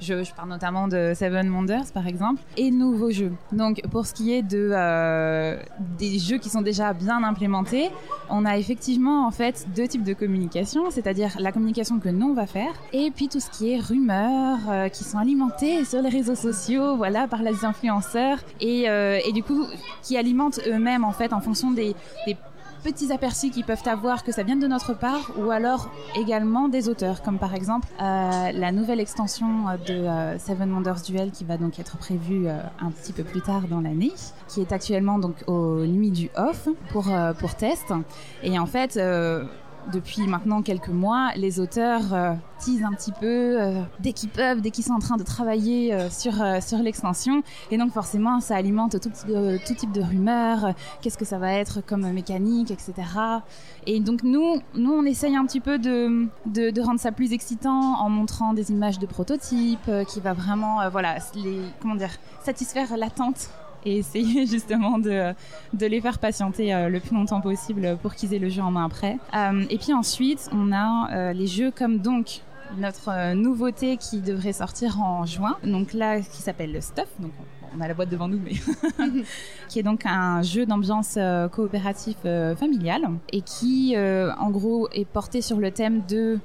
je, 0.00 0.34
parle 0.34 0.48
notamment 0.48 0.88
de 0.88 1.12
Seven 1.14 1.50
Wonders 1.50 1.92
par 1.92 2.06
exemple, 2.06 2.42
et 2.56 2.70
nouveaux 2.70 3.10
jeux. 3.10 3.32
Donc 3.52 3.82
pour 3.90 4.06
ce 4.06 4.14
qui 4.14 4.32
est 4.32 4.42
de 4.42 5.58
des 5.98 6.18
jeux 6.18 6.38
qui 6.38 6.48
sont 6.48 6.62
déjà 6.62 6.92
bien 6.92 7.22
implémentés, 7.22 7.90
on 8.30 8.44
a 8.44 8.56
effectivement 8.56 9.26
en 9.26 9.30
fait 9.30 9.66
deux 9.74 9.88
types 9.88 10.04
de 10.04 10.14
communication, 10.14 10.90
c'est-à-dire 10.90 11.36
la 11.38 11.52
communication 11.52 11.98
que 11.98 12.08
nous 12.08 12.28
on 12.28 12.34
va 12.34 12.46
faire, 12.46 12.72
et 12.92 13.10
puis 13.10 13.28
tout 13.28 13.40
ce 13.40 13.50
qui 13.50 13.72
est 13.72 13.77
rumeurs 13.80 14.58
euh, 14.68 14.88
qui 14.88 15.04
sont 15.04 15.18
alimentées 15.18 15.84
sur 15.84 16.02
les 16.02 16.08
réseaux 16.08 16.34
sociaux, 16.34 16.96
voilà, 16.96 17.28
par 17.28 17.42
les 17.42 17.64
influenceurs, 17.64 18.38
et, 18.60 18.88
euh, 18.88 19.18
et 19.24 19.32
du 19.32 19.42
coup 19.42 19.66
qui 20.02 20.16
alimentent 20.16 20.60
eux-mêmes 20.66 21.04
en 21.04 21.12
fait 21.12 21.32
en 21.32 21.40
fonction 21.40 21.70
des, 21.70 21.94
petits 22.84 23.10
aperçus 23.12 23.50
qu'ils 23.50 23.64
peuvent 23.64 23.82
avoir 23.86 24.22
que 24.22 24.30
ça 24.30 24.44
vienne 24.44 24.60
de 24.60 24.68
notre 24.68 24.94
part 24.94 25.32
ou 25.36 25.50
alors 25.50 25.90
également 26.16 26.68
des 26.68 26.88
auteurs 26.88 27.22
comme 27.22 27.36
par 27.36 27.56
exemple 27.56 27.88
euh, 28.00 28.52
la 28.52 28.70
nouvelle 28.70 29.00
extension 29.00 29.64
de 29.84 29.94
euh, 29.94 30.38
Seven 30.38 30.72
Wonders 30.72 31.02
Duel 31.04 31.32
qui 31.32 31.42
va 31.42 31.56
donc 31.56 31.80
être 31.80 31.98
prévue 31.98 32.46
un 32.48 32.90
petit 32.92 33.12
peu 33.12 33.24
plus 33.24 33.40
tard 33.40 33.62
dans 33.68 33.80
l'année 33.80 34.12
qui 34.46 34.60
est 34.60 34.70
actuellement 34.70 35.18
donc 35.18 35.34
aux 35.48 35.84
nuits 35.86 36.12
du 36.12 36.30
off 36.36 36.68
pour 36.92 37.10
pour 37.40 37.56
test. 37.56 37.92
Et 38.44 38.60
en 38.60 38.66
fait 38.66 38.96
depuis 39.92 40.26
maintenant 40.26 40.62
quelques 40.62 40.88
mois, 40.88 41.30
les 41.36 41.60
auteurs 41.60 42.12
euh, 42.12 42.34
teasent 42.58 42.82
un 42.82 42.92
petit 42.92 43.12
peu 43.12 43.60
euh, 43.60 43.82
dès 44.00 44.12
qu'ils 44.12 44.28
peuvent, 44.28 44.60
dès 44.60 44.70
qu'ils 44.70 44.84
sont 44.84 44.92
en 44.92 44.98
train 44.98 45.16
de 45.16 45.22
travailler 45.22 45.94
euh, 45.94 46.10
sur, 46.10 46.42
euh, 46.42 46.60
sur 46.60 46.78
l'extension. 46.78 47.42
Et 47.70 47.78
donc 47.78 47.92
forcément, 47.92 48.40
ça 48.40 48.56
alimente 48.56 49.00
tout, 49.00 49.10
type 49.74 49.92
de- 49.92 50.02
rumeurs. 50.02 50.74
Qu'est-ce 51.02 51.18
que 51.18 51.24
ça 51.24 51.38
va 51.38 51.52
être 51.52 51.80
comme 51.84 52.10
mécanique, 52.12 52.70
etc. 52.70 52.94
Et 53.86 54.00
donc 54.00 54.22
nous, 54.22 54.60
nous 54.74 54.92
on 54.92 55.04
essaye 55.04 55.36
un 55.36 55.44
petit 55.44 55.60
peu 55.60 55.78
de, 55.78 56.28
de, 56.46 56.80
rendre 56.80 57.00
ça 57.00 57.12
plus 57.12 57.32
excitant 57.32 58.00
en 58.00 58.08
montrant 58.08 58.52
des 58.54 58.70
images 58.70 58.98
de 58.98 59.06
prototypes 59.06 59.90
qui 60.08 60.20
va 60.20 60.32
vraiment, 60.34 60.88
voilà, 60.90 61.16
les, 61.34 61.60
comment 61.80 61.96
dire, 61.96 62.10
satisfaire 62.44 62.96
l'attente 62.96 63.50
et 63.84 63.98
essayer 63.98 64.46
justement 64.54 64.98
de, 64.98 65.32
de 65.72 65.86
les 65.86 66.00
faire 66.00 66.18
patienter 66.18 66.74
euh, 66.74 66.88
le 66.88 67.00
plus 67.00 67.14
longtemps 67.14 67.40
possible 67.40 67.98
pour 68.02 68.14
qu'ils 68.14 68.34
aient 68.34 68.38
le 68.38 68.48
jeu 68.48 68.62
en 68.62 68.70
main 68.70 68.86
après. 68.86 69.18
Euh, 69.34 69.64
et 69.70 69.78
puis 69.78 69.92
ensuite, 69.92 70.48
on 70.52 70.72
a 70.72 71.10
euh, 71.12 71.32
les 71.32 71.46
jeux 71.46 71.70
comme 71.70 71.98
donc 71.98 72.40
notre 72.76 73.32
nouveauté 73.32 73.96
qui 73.96 74.20
devrait 74.20 74.52
sortir 74.52 75.00
en 75.00 75.24
juin, 75.24 75.56
donc 75.64 75.94
là 75.94 76.20
qui 76.20 76.42
s'appelle 76.42 76.72
le 76.72 76.82
Stuff. 76.82 77.08
On- 77.76 77.80
a 77.80 77.88
la 77.88 77.94
boîte 77.94 78.08
devant 78.08 78.28
nous, 78.28 78.40
mais 78.42 78.52
qui 79.68 79.78
est 79.78 79.82
donc 79.82 80.04
un 80.06 80.42
jeu 80.42 80.66
d'ambiance 80.66 81.14
euh, 81.16 81.48
coopératif 81.48 82.16
euh, 82.24 82.56
familial 82.56 83.02
et 83.32 83.40
qui, 83.42 83.94
euh, 83.96 84.30
en 84.38 84.50
gros, 84.50 84.88
est 84.92 85.04
porté 85.04 85.42
sur 85.42 85.58
le 85.58 85.70
thème 85.70 86.02
de 86.08 86.38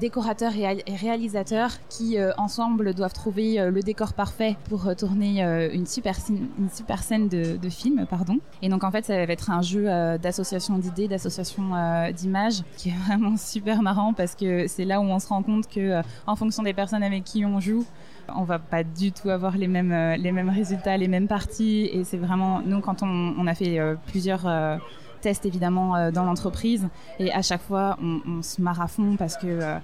décorateurs 0.00 0.52
et, 0.56 0.82
réalisateurs 0.96 1.72
qui, 1.90 2.16
ensemble, 2.38 2.94
doivent 2.94 3.12
trouver 3.12 3.70
le 3.70 3.82
décor 3.82 4.14
parfait 4.14 4.56
pour 4.70 4.96
tourner 4.96 5.42
une, 5.74 5.84
super 5.84 6.14
scène, 6.14 6.48
une 6.58 6.70
super 6.70 7.02
scène 7.02 7.28
de, 7.28 7.58
de 7.58 7.68
film. 7.68 8.06
Pardon. 8.08 8.38
Et 8.62 8.70
donc, 8.70 8.84
en 8.84 8.90
fait, 8.90 9.04
ça 9.04 9.14
va 9.14 9.30
être 9.30 9.50
un 9.50 9.60
jeu 9.60 9.84
d'association 10.16 10.78
d'idées, 10.78 11.08
d'association 11.08 11.62
d'images 12.16 12.62
qui 12.78 12.88
est 12.88 12.96
vraiment 13.06 13.36
super 13.36 13.82
marrant 13.82 14.14
parce 14.14 14.34
que 14.34 14.66
c'est 14.66 14.86
là 14.86 14.98
où 14.98 15.04
on 15.04 15.18
se 15.18 15.28
rend 15.28 15.42
compte 15.42 15.68
que, 15.68 16.00
en 16.26 16.36
fonction 16.36 16.62
des 16.62 16.72
personnes 16.72 17.02
avec 17.02 17.24
qui 17.24 17.44
on 17.44 17.60
joue, 17.60 17.84
on 18.34 18.44
va 18.44 18.58
pas 18.58 18.84
du 18.84 19.12
tout 19.12 19.30
avoir 19.30 19.56
les 19.56 19.68
mêmes 19.68 19.92
euh, 19.92 20.16
les 20.16 20.32
mêmes 20.32 20.50
résultats, 20.50 20.96
les 20.96 21.08
mêmes 21.08 21.28
parties. 21.28 21.88
Et 21.92 22.04
c'est 22.04 22.16
vraiment 22.16 22.60
nous 22.64 22.80
quand 22.80 23.02
on, 23.02 23.46
a 23.46 23.54
fait 23.54 23.78
euh, 23.78 23.94
plusieurs 24.06 24.46
euh, 24.46 24.76
tests 25.20 25.46
évidemment 25.46 26.10
dans 26.10 26.24
l'entreprise 26.24 26.86
et 27.18 27.32
à 27.32 27.40
chaque 27.40 27.62
fois 27.62 27.96
on, 28.02 28.20
on 28.28 28.42
se 28.42 28.60
fond 28.88 29.16
parce 29.16 29.38
que 29.38 29.78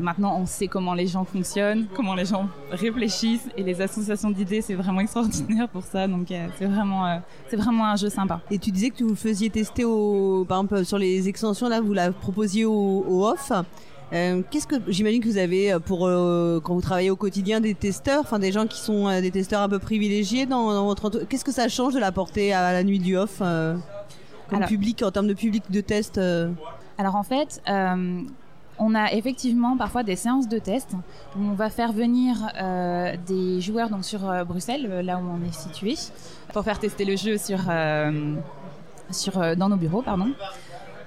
maintenant 0.00 0.36
on 0.36 0.46
sait 0.46 0.66
comment 0.66 0.94
les 0.94 1.06
gens 1.06 1.24
fonctionnent, 1.24 1.86
comment 1.94 2.16
les 2.16 2.24
gens 2.24 2.48
réfléchissent 2.72 3.48
et 3.56 3.62
les 3.62 3.80
associations 3.80 4.30
d'idées 4.32 4.62
c'est 4.62 4.74
vraiment 4.74 5.00
extraordinaire 5.00 5.68
pour 5.68 5.84
ça. 5.84 6.08
Donc 6.08 6.26
c'est 6.58 6.66
vraiment 6.66 7.20
vraiment 7.52 7.86
un 7.86 7.94
jeu 7.94 8.08
sympa. 8.08 8.40
Et 8.50 8.58
tu 8.58 8.72
disais 8.72 8.90
que 8.90 9.04
vous 9.04 9.10
le 9.10 9.14
faisiez 9.14 9.48
tester 9.48 9.84
au, 9.84 10.44
par 10.48 10.58
exemple 10.58 10.84
sur 10.84 10.98
les 10.98 11.28
extensions 11.28 11.68
là, 11.68 11.80
vous 11.80 11.92
la 11.92 12.10
proposiez 12.10 12.64
au, 12.64 13.04
au 13.06 13.28
off. 13.28 13.52
Euh, 14.12 14.42
Qu'est-ce 14.50 14.66
que 14.66 14.76
j'imagine 14.88 15.22
que 15.22 15.28
vous 15.28 15.38
avez 15.38 15.72
euh, 15.72 15.78
pour 15.78 16.06
euh, 16.06 16.60
quand 16.62 16.74
vous 16.74 16.80
travaillez 16.80 17.10
au 17.10 17.16
quotidien 17.16 17.60
des 17.60 17.74
testeurs, 17.74 18.20
enfin 18.20 18.38
des 18.40 18.50
gens 18.50 18.66
qui 18.66 18.80
sont 18.80 19.06
euh, 19.06 19.20
des 19.20 19.30
testeurs 19.30 19.62
un 19.62 19.68
peu 19.68 19.78
privilégiés 19.78 20.46
dans, 20.46 20.72
dans 20.72 20.86
votre 20.86 21.10
Qu'est-ce 21.28 21.44
que 21.44 21.52
ça 21.52 21.68
change 21.68 21.94
de 21.94 22.00
la 22.00 22.10
porter 22.10 22.52
à 22.52 22.72
la 22.72 22.82
nuit 22.82 22.98
du 22.98 23.16
off 23.16 23.38
comme 23.38 23.82
Alors- 24.52 24.68
public 24.68 25.02
en 25.04 25.10
termes 25.12 25.28
de 25.28 25.34
public 25.34 25.62
de 25.70 25.80
test 25.80 26.18
Alors 26.98 27.14
en 27.14 27.22
fait, 27.22 27.62
on 28.82 28.94
a 28.94 29.12
effectivement 29.12 29.76
parfois 29.76 30.02
des 30.02 30.16
séances 30.16 30.48
de 30.48 30.58
test 30.58 30.88
où 31.36 31.42
on 31.42 31.52
va 31.54 31.70
faire 31.70 31.92
venir 31.92 32.34
des 33.28 33.60
joueurs 33.60 33.90
donc 33.90 34.04
sur 34.04 34.20
Bruxelles, 34.44 35.02
là 35.04 35.18
où 35.18 35.22
on 35.40 35.46
est 35.48 35.54
situé, 35.54 35.94
pour 36.52 36.64
faire 36.64 36.80
tester 36.80 37.04
le 37.04 37.14
jeu 37.16 37.38
sur, 37.38 37.60
sur 39.12 39.56
dans 39.56 39.68
nos 39.68 39.76
bureaux, 39.76 40.02
pardon. 40.02 40.30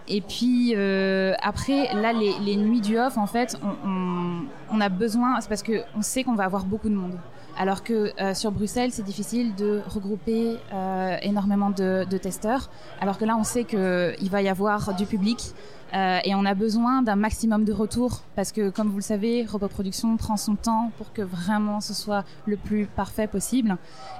Et 0.07 0.21
puis 0.21 0.73
euh, 0.75 1.33
après, 1.41 1.93
là, 1.93 2.11
les, 2.13 2.33
les 2.39 2.55
nuits 2.57 2.81
du 2.81 2.97
off, 2.99 3.17
en 3.17 3.25
fait, 3.27 3.57
on, 3.63 3.89
on, 3.89 4.41
on 4.71 4.81
a 4.81 4.89
besoin, 4.89 5.39
c'est 5.39 5.47
parce 5.47 5.63
que 5.63 5.83
on 5.95 6.01
sait 6.01 6.23
qu'on 6.23 6.35
va 6.35 6.43
avoir 6.43 6.65
beaucoup 6.65 6.89
de 6.89 6.95
monde. 6.95 7.17
Alors 7.57 7.83
que 7.83 8.11
euh, 8.19 8.33
sur 8.33 8.51
Bruxelles, 8.51 8.91
c'est 8.91 9.03
difficile 9.03 9.53
de 9.55 9.81
regrouper 9.87 10.57
euh, 10.73 11.17
énormément 11.21 11.69
de, 11.69 12.03
de 12.09 12.17
testeurs. 12.17 12.69
Alors 12.99 13.17
que 13.17 13.25
là, 13.25 13.35
on 13.39 13.43
sait 13.43 13.63
qu'il 13.63 14.29
va 14.29 14.41
y 14.41 14.49
avoir 14.49 14.95
du 14.95 15.05
public 15.05 15.53
euh, 15.93 16.19
et 16.23 16.33
on 16.35 16.43
a 16.45 16.53
besoin 16.55 17.01
d'un 17.03 17.15
maximum 17.15 17.65
de 17.65 17.71
retours 17.73 18.21
parce 18.35 18.51
que, 18.51 18.69
comme 18.69 18.89
vous 18.89 18.97
le 18.97 19.01
savez, 19.03 19.45
Robot 19.45 19.67
Production 19.67 20.17
prend 20.17 20.37
son 20.37 20.55
temps 20.55 20.91
pour 20.97 21.13
que 21.13 21.21
vraiment 21.21 21.81
ce 21.81 21.93
soit 21.93 22.23
le 22.47 22.57
plus 22.57 22.85
parfait 22.87 23.27
possible. 23.27 23.77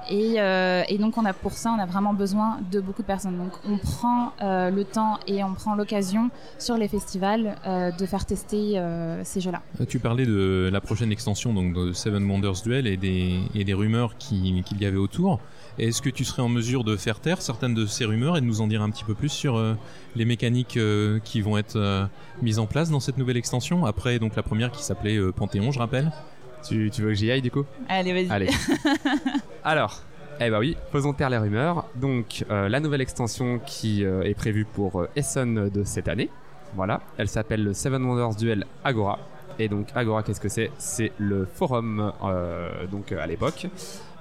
Et, 0.10 0.36
euh, 0.38 0.84
donc, 1.00 1.18
on 1.18 1.26
a 1.26 1.34
pour 1.34 1.54
ça, 1.54 1.74
on 1.76 1.80
a 1.82 1.86
vraiment 1.86 2.14
besoin 2.14 2.60
de 2.72 2.80
beaucoup 2.80 3.02
de 3.02 3.08
personnes. 3.08 3.38
Donc, 3.38 3.52
on 3.68 3.78
prend 3.78 4.34
euh, 4.42 4.70
le 4.70 4.84
temps 4.86 5.18
et 5.28 5.44
on 5.44 5.54
prend 5.54 5.76
l'occasion 5.76 6.30
sur 6.60 6.78
les 6.78 6.88
festivals 6.88 7.56
de 7.66 8.06
faire 8.06 8.26
tester 8.26 8.80
ces 9.24 9.42
jeux-là. 9.42 9.62
Tu 9.88 10.00
parlais 10.00 10.26
de 10.26 10.70
la 10.72 10.82
prochaine 10.82 11.12
extension 11.12 11.54
donc 11.54 11.74
de 11.74 11.92
Seven 11.94 12.30
Wonders 12.30 12.62
Duel 12.64 12.88
et 12.88 12.98
des, 12.98 13.74
rumeurs 13.74 14.18
qui- 14.18 14.62
qu'il 14.66 14.82
y 14.82 14.86
avait 14.86 14.98
autour. 14.98 15.40
Est-ce 15.80 16.02
que 16.04 16.10
tu 16.10 16.24
serais 16.24 16.42
en 16.44 16.50
mesure 16.50 16.84
de 16.84 16.96
faire 16.98 17.20
taire 17.20 17.42
certaines 17.42 17.74
de 17.74 17.86
ces 17.88 18.06
rumeurs 18.06 18.38
et 18.38 18.42
de 18.42 18.46
nous 18.46 18.62
en 18.62 18.68
dire 18.68 18.82
un 18.84 18.90
petit 18.92 19.04
peu 19.04 19.16
plus 19.16 19.30
sur 19.30 19.60
les 20.16 20.26
mécaniques 20.26 20.78
qui 21.24 21.42
vont 21.42 21.58
être 21.58 21.63
euh, 21.76 22.06
mises 22.42 22.60
en 22.60 22.66
place 22.66 22.90
dans 22.90 23.00
cette 23.00 23.18
nouvelle 23.18 23.38
extension 23.38 23.86
Après 23.86 24.20
donc 24.20 24.36
la 24.36 24.44
première 24.44 24.72
qui 24.72 24.84
s'appelait 24.84 25.18
euh, 25.18 25.32
Panthéon, 25.32 25.72
je 25.72 25.80
rappelle. 25.80 26.12
Tu, 26.68 26.90
tu 26.92 27.02
veux 27.02 27.10
que 27.10 27.16
j'y 27.16 27.30
aille 27.32 27.42
du 27.42 27.52
coup? 27.52 27.66
Allez, 27.90 28.14
vas-y. 28.14 28.30
Allez. 28.30 28.50
Alors, 29.64 30.02
eh 30.40 30.50
ben 30.50 30.60
oui, 30.60 30.78
faisons 30.92 31.14
taire 31.14 31.30
les 31.30 31.38
rumeurs. 31.38 31.86
Donc, 31.96 32.46
euh, 32.50 32.70
la 32.70 32.80
nouvelle 32.80 33.02
extension 33.02 33.60
qui 33.66 34.04
euh, 34.06 34.24
est 34.24 34.34
prévue 34.34 34.66
pour 34.66 35.02
euh, 35.02 35.10
Essen 35.16 35.70
de 35.70 35.84
cette 35.84 36.08
année. 36.08 36.30
Voilà, 36.76 37.02
elle 37.18 37.28
s'appelle 37.28 37.64
le 37.64 37.74
Seven 37.74 38.04
Wonders 38.04 38.36
Duel 38.36 38.66
Agora. 38.84 39.20
Et 39.60 39.68
donc, 39.68 39.88
Agora, 39.94 40.24
qu'est-ce 40.24 40.42
que 40.42 40.50
c'est? 40.50 40.72
C'est 40.80 41.12
le 41.20 41.46
forum, 41.46 42.12
euh, 42.24 42.88
donc 42.88 43.12
euh, 43.12 43.22
à 43.22 43.28
l'époque. 43.28 43.68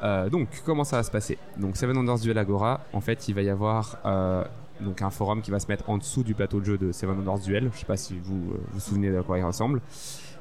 Euh, 0.02 0.28
donc, 0.28 0.48
comment 0.66 0.84
ça 0.84 0.96
va 0.96 1.02
se 1.02 1.10
passer? 1.10 1.38
Donc, 1.56 1.76
Seven 1.76 1.96
Wonders 1.96 2.18
Duel 2.18 2.36
Agora, 2.38 2.80
en 2.92 3.00
fait, 3.00 3.28
il 3.28 3.34
va 3.34 3.42
y 3.42 3.48
avoir 3.48 3.96
euh, 4.04 4.44
donc 4.82 5.02
un 5.02 5.10
forum 5.10 5.42
qui 5.42 5.50
va 5.50 5.60
se 5.60 5.68
mettre 5.68 5.88
en 5.90 5.98
dessous 5.98 6.22
du 6.22 6.34
plateau 6.34 6.60
de 6.60 6.64
jeu 6.64 6.78
de 6.78 6.92
Seven 6.92 7.16
Wonders 7.16 7.44
Duel. 7.44 7.70
Je 7.72 7.78
sais 7.78 7.86
pas 7.86 7.96
si 7.96 8.18
vous 8.22 8.52
euh, 8.52 8.60
vous 8.72 8.80
souvenez 8.80 9.10
de 9.10 9.20
quoi 9.22 9.38
il 9.38 9.44
ressemble. 9.44 9.80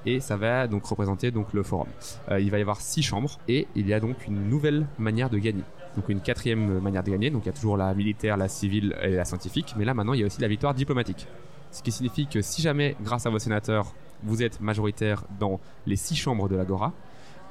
Et 0.06 0.20
ça 0.20 0.36
va 0.36 0.68
donc 0.68 0.86
représenter 0.86 1.32
donc 1.32 1.54
le 1.54 1.64
forum. 1.64 1.88
Euh, 2.30 2.40
il 2.40 2.50
va 2.50 2.58
y 2.58 2.62
avoir 2.62 2.82
six 2.82 3.04
chambres 3.04 3.40
et 3.48 3.68
il 3.76 3.88
y 3.88 3.94
a 3.94 4.00
donc 4.00 4.28
une 4.28 4.50
nouvelle 4.50 4.88
manière 4.98 5.30
de 5.30 5.38
gagner. 5.38 5.64
Donc 5.96 6.10
une 6.10 6.22
quatrième 6.22 6.80
manière 6.80 7.04
de 7.04 7.12
gagner. 7.12 7.30
Donc 7.30 7.44
il 7.44 7.48
y 7.48 7.50
a 7.50 7.54
toujours 7.54 7.78
la 7.78 7.94
militaire, 7.94 8.38
la 8.38 8.48
civile 8.48 8.96
et 9.02 9.12
la 9.12 9.26
scientifique. 9.26 9.76
Mais 9.78 9.86
là 9.86 9.94
maintenant 9.94 10.14
il 10.14 10.22
y 10.22 10.24
a 10.24 10.26
aussi 10.26 10.42
la 10.42 10.48
victoire 10.48 10.74
diplomatique. 10.74 11.28
Ce 11.72 11.82
qui 11.82 11.92
signifie 11.92 12.28
que 12.28 12.42
si 12.42 12.62
jamais, 12.62 12.98
grâce 13.02 13.26
à 13.26 13.30
vos 13.30 13.40
sénateurs, 13.40 13.94
vous 14.24 14.44
êtes 14.44 14.60
majoritaire 14.60 15.24
dans 15.40 15.60
les 15.86 15.96
six 15.96 16.16
chambres 16.16 16.50
de 16.50 16.56
l'Agora, 16.56 16.94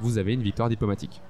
vous 0.00 0.18
avez 0.18 0.34
une 0.34 0.42
victoire 0.42 0.68
diplomatique. 0.68 1.22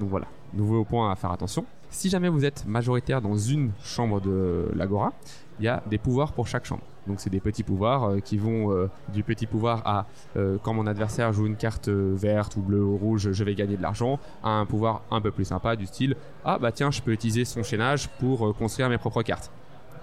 Donc 0.00 0.08
voilà, 0.08 0.26
nouveau 0.52 0.84
point 0.84 1.10
à 1.10 1.14
faire 1.14 1.30
attention. 1.30 1.64
Si 1.94 2.10
jamais 2.10 2.28
vous 2.28 2.44
êtes 2.44 2.66
majoritaire 2.66 3.22
dans 3.22 3.36
une 3.36 3.70
chambre 3.84 4.20
de 4.20 4.68
l'Agora, 4.74 5.12
il 5.60 5.64
y 5.64 5.68
a 5.68 5.80
des 5.86 5.96
pouvoirs 5.96 6.32
pour 6.32 6.48
chaque 6.48 6.64
chambre. 6.64 6.82
Donc 7.06 7.20
c'est 7.20 7.30
des 7.30 7.38
petits 7.38 7.62
pouvoirs 7.62 8.04
euh, 8.04 8.18
qui 8.18 8.36
vont 8.36 8.72
euh, 8.72 8.90
du 9.12 9.22
petit 9.22 9.46
pouvoir 9.46 9.80
à 9.86 10.06
euh, 10.36 10.58
quand 10.60 10.74
mon 10.74 10.88
adversaire 10.88 11.32
joue 11.32 11.46
une 11.46 11.54
carte 11.54 11.88
verte 11.88 12.56
ou 12.56 12.62
bleue 12.62 12.82
ou 12.82 12.96
rouge, 12.96 13.30
je 13.30 13.44
vais 13.44 13.54
gagner 13.54 13.76
de 13.76 13.82
l'argent, 13.82 14.18
à 14.42 14.50
un 14.50 14.66
pouvoir 14.66 15.02
un 15.12 15.20
peu 15.20 15.30
plus 15.30 15.44
sympa 15.44 15.76
du 15.76 15.86
style 15.86 16.16
ah 16.44 16.58
bah 16.58 16.72
tiens 16.72 16.90
je 16.90 17.00
peux 17.00 17.12
utiliser 17.12 17.44
son 17.44 17.62
chaînage 17.62 18.08
pour 18.18 18.56
construire 18.56 18.88
mes 18.88 18.98
propres 18.98 19.22
cartes. 19.22 19.52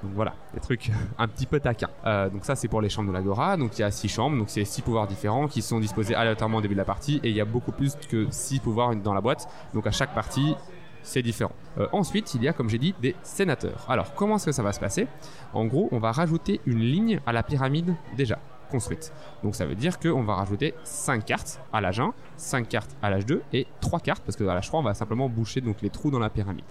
Donc 0.02 0.14
voilà, 0.16 0.34
des 0.54 0.62
trucs 0.62 0.92
un 1.18 1.28
petit 1.28 1.46
peu 1.46 1.60
taquins. 1.60 1.90
Donc 2.32 2.46
ça 2.46 2.56
c'est 2.56 2.70
pour 2.70 2.80
les 2.80 2.90
chambres 2.90 3.10
de 3.10 3.14
l'Agora. 3.14 3.58
Donc 3.58 3.78
il 3.78 3.82
y 3.82 3.84
a 3.84 3.92
six 3.92 4.08
chambres, 4.08 4.38
donc 4.38 4.50
c'est 4.50 4.64
six 4.64 4.82
pouvoirs 4.82 5.08
différents 5.08 5.50
qui 5.50 5.62
sont 5.62 5.82
disposés 5.82 6.16
aléatoirement 6.16 6.60
au 6.60 6.62
début 6.62 6.76
de 6.76 6.80
la 6.80 6.86
partie 6.86 7.20
et 7.22 7.30
il 7.30 7.36
y 7.36 7.42
a 7.42 7.46
beaucoup 7.46 7.74
plus 7.74 7.98
que 8.10 8.28
six 8.32 8.60
pouvoirs 8.60 8.96
dans 8.96 9.14
la 9.14 9.22
boîte. 9.22 9.50
Donc 9.74 9.86
à 9.88 9.92
chaque 9.92 10.16
partie, 10.16 10.56
c'est 11.04 11.22
différent. 11.22 11.54
Euh, 11.78 11.88
ensuite, 11.92 12.34
il 12.36 12.44
y 12.44 12.48
a, 12.48 12.54
comme 12.54 12.70
j'ai 12.70 12.78
dit, 12.78 12.94
des 13.02 13.16
sénateurs. 13.24 13.86
Alors, 13.90 14.14
comment 14.14 14.36
est-ce 14.36 14.48
que 14.48 14.52
ça 14.52 14.64
va 14.64 14.74
se 14.74 14.80
passer? 14.80 15.08
En 15.54 15.66
gros, 15.66 15.90
on 15.92 16.00
va 16.00 16.12
rajouter 16.12 16.62
une 16.66 16.80
ligne 16.80 17.20
à 17.26 17.34
la 17.34 17.44
pyramide 17.44 17.96
déjà 18.16 18.40
construite. 18.72 19.12
Donc 19.44 19.54
ça 19.54 19.66
veut 19.66 19.76
dire 19.76 20.00
qu'on 20.00 20.24
va 20.24 20.36
rajouter 20.36 20.74
5 20.86 21.26
cartes 21.26 21.60
à 21.74 21.82
l'âge 21.82 22.00
1, 22.00 22.14
5 22.38 22.70
cartes 22.70 22.96
à 23.02 23.10
l'âge 23.10 23.26
2 23.26 23.44
et 23.54 23.68
3 23.82 24.00
cartes 24.00 24.24
parce 24.26 24.38
que 24.38 24.46
à 24.46 24.56
l'âge 24.56 24.68
3 24.68 24.80
on 24.80 24.84
va 24.84 24.94
simplement 24.94 25.28
boucher 25.28 25.60
donc 25.60 25.82
les 25.82 25.90
trous 25.90 26.10
dans 26.10 26.20
la 26.20 26.30
pyramide. 26.30 26.64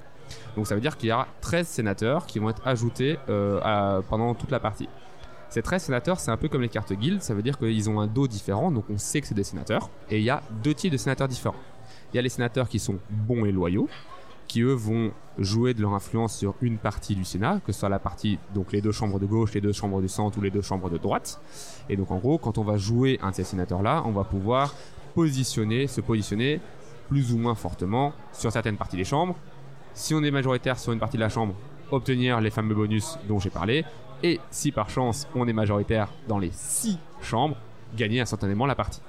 Donc 0.56 0.66
ça 0.66 0.74
veut 0.74 0.80
dire 0.80 0.96
qu'il 0.96 1.10
y 1.10 1.12
aura 1.12 1.28
13 1.42 1.68
sénateurs 1.68 2.26
qui 2.26 2.38
vont 2.38 2.50
être 2.50 2.66
ajoutés 2.66 3.18
euh, 3.28 4.00
pendant 4.08 4.34
toute 4.34 4.50
la 4.50 4.60
partie. 4.60 4.88
Ces 5.50 5.62
13 5.62 5.82
sénateurs, 5.82 6.20
c'est 6.20 6.30
un 6.30 6.36
peu 6.36 6.48
comme 6.48 6.62
les 6.62 6.68
cartes 6.68 6.92
guild, 6.92 7.22
ça 7.22 7.34
veut 7.34 7.42
dire 7.42 7.58
qu'ils 7.58 7.90
ont 7.90 7.98
un 8.00 8.06
dos 8.06 8.28
différent, 8.28 8.70
donc 8.70 8.84
on 8.88 8.98
sait 8.98 9.20
que 9.20 9.26
c'est 9.26 9.34
des 9.34 9.42
sénateurs. 9.42 9.90
Et 10.08 10.18
il 10.18 10.22
y 10.22 10.30
a 10.30 10.42
deux 10.62 10.74
types 10.74 10.92
de 10.92 10.96
sénateurs 10.96 11.26
différents. 11.26 11.56
Il 12.12 12.16
y 12.16 12.18
a 12.20 12.22
les 12.22 12.28
sénateurs 12.28 12.68
qui 12.68 12.78
sont 12.78 12.98
bons 13.10 13.44
et 13.44 13.50
loyaux, 13.50 13.88
qui 14.50 14.62
eux 14.62 14.72
vont 14.72 15.12
jouer 15.38 15.74
de 15.74 15.80
leur 15.80 15.94
influence 15.94 16.36
sur 16.36 16.56
une 16.60 16.76
partie 16.76 17.14
du 17.14 17.24
Sénat, 17.24 17.60
que 17.64 17.70
ce 17.70 17.78
soit 17.78 17.88
la 17.88 18.00
partie, 18.00 18.40
donc 18.52 18.72
les 18.72 18.80
deux 18.80 18.90
chambres 18.90 19.20
de 19.20 19.26
gauche, 19.26 19.54
les 19.54 19.60
deux 19.60 19.72
chambres 19.72 20.00
du 20.00 20.08
centre 20.08 20.38
ou 20.38 20.40
les 20.40 20.50
deux 20.50 20.60
chambres 20.60 20.90
de 20.90 20.98
droite. 20.98 21.40
Et 21.88 21.96
donc 21.96 22.10
en 22.10 22.18
gros, 22.18 22.36
quand 22.36 22.58
on 22.58 22.64
va 22.64 22.76
jouer 22.76 23.20
un 23.22 23.30
de 23.30 23.36
ces 23.36 23.44
sénateurs-là, 23.44 24.02
on 24.06 24.10
va 24.10 24.24
pouvoir 24.24 24.74
positionner, 25.14 25.86
se 25.86 26.00
positionner 26.00 26.60
plus 27.08 27.32
ou 27.32 27.38
moins 27.38 27.54
fortement 27.54 28.12
sur 28.32 28.50
certaines 28.50 28.76
parties 28.76 28.96
des 28.96 29.04
chambres. 29.04 29.36
Si 29.94 30.14
on 30.14 30.22
est 30.24 30.32
majoritaire 30.32 30.80
sur 30.80 30.92
une 30.92 30.98
partie 30.98 31.16
de 31.16 31.22
la 31.22 31.28
chambre, 31.28 31.54
obtenir 31.92 32.40
les 32.40 32.50
fameux 32.50 32.74
bonus 32.74 33.18
dont 33.28 33.38
j'ai 33.38 33.50
parlé. 33.50 33.84
Et 34.24 34.40
si 34.50 34.72
par 34.72 34.90
chance 34.90 35.28
on 35.36 35.46
est 35.46 35.52
majoritaire 35.52 36.08
dans 36.26 36.40
les 36.40 36.50
six 36.52 36.98
chambres, 37.22 37.56
gagner 37.96 38.20
instantanément 38.20 38.66
la 38.66 38.74
partie. 38.74 39.00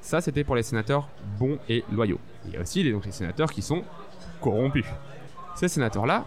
Ça, 0.00 0.22
c'était 0.22 0.44
pour 0.44 0.56
les 0.56 0.62
sénateurs 0.62 1.06
bons 1.38 1.58
et 1.68 1.84
loyaux. 1.92 2.18
Il 2.46 2.54
y 2.54 2.56
a 2.56 2.62
aussi 2.62 2.90
donc, 2.90 3.04
les 3.04 3.12
sénateurs 3.12 3.52
qui 3.52 3.60
sont 3.60 3.82
corrompus. 4.40 4.86
Ces 5.54 5.68
sénateurs-là, 5.68 6.24